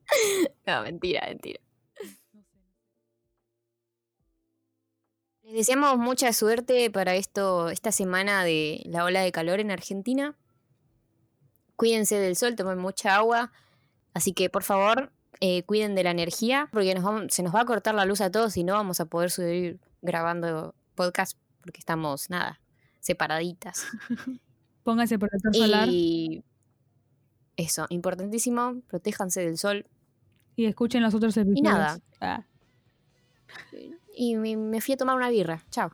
no, 0.66 0.82
mentira, 0.82 1.22
mentira. 1.28 1.60
Les 5.42 5.54
deseamos 5.54 5.96
mucha 5.98 6.32
suerte 6.32 6.90
para 6.90 7.14
esto, 7.14 7.68
esta 7.70 7.92
semana 7.92 8.42
de 8.44 8.82
la 8.86 9.04
ola 9.04 9.20
de 9.20 9.30
calor 9.30 9.60
en 9.60 9.70
Argentina. 9.70 10.36
Cuídense 11.76 12.16
del 12.18 12.36
sol, 12.36 12.56
tomen 12.56 12.78
mucha 12.78 13.14
agua. 13.14 13.52
Así 14.12 14.32
que, 14.32 14.50
por 14.50 14.64
favor, 14.64 15.12
eh, 15.40 15.62
cuiden 15.64 15.94
de 15.94 16.02
la 16.02 16.10
energía, 16.10 16.68
porque 16.72 16.94
nos 16.94 17.04
vamos- 17.04 17.32
se 17.32 17.42
nos 17.42 17.54
va 17.54 17.60
a 17.60 17.64
cortar 17.64 17.94
la 17.94 18.06
luz 18.06 18.20
a 18.22 18.30
todos 18.30 18.56
y 18.56 18.64
no 18.64 18.72
vamos 18.72 18.98
a 19.00 19.04
poder 19.06 19.30
seguir 19.30 19.78
grabando 20.02 20.74
podcast 20.94 21.38
porque 21.60 21.78
estamos, 21.78 22.28
nada, 22.30 22.60
separaditas. 23.00 23.86
pónganse 24.82 25.18
protector 25.18 25.54
solar 25.54 25.88
Y 25.88 26.44
eso, 27.56 27.86
importantísimo, 27.90 28.80
protéjanse 28.88 29.42
del 29.42 29.58
sol. 29.58 29.86
Y 30.56 30.66
escuchen 30.66 31.02
los 31.02 31.14
otros 31.14 31.36
episodios. 31.36 31.62
nada. 31.62 31.98
Ah, 32.20 32.44
Y 34.14 34.36
me, 34.36 34.56
me 34.56 34.80
fui 34.80 34.94
a 34.94 34.96
tomar 34.96 35.16
una 35.16 35.28
birra. 35.28 35.62
Chao. 35.70 35.90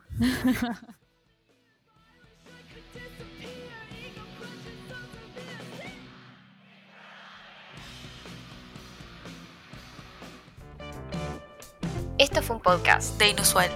Esto 12.17 12.41
fue 12.41 12.55
un 12.57 12.61
podcast 12.61 13.17
de 13.19 13.29
Inusual. 13.29 13.69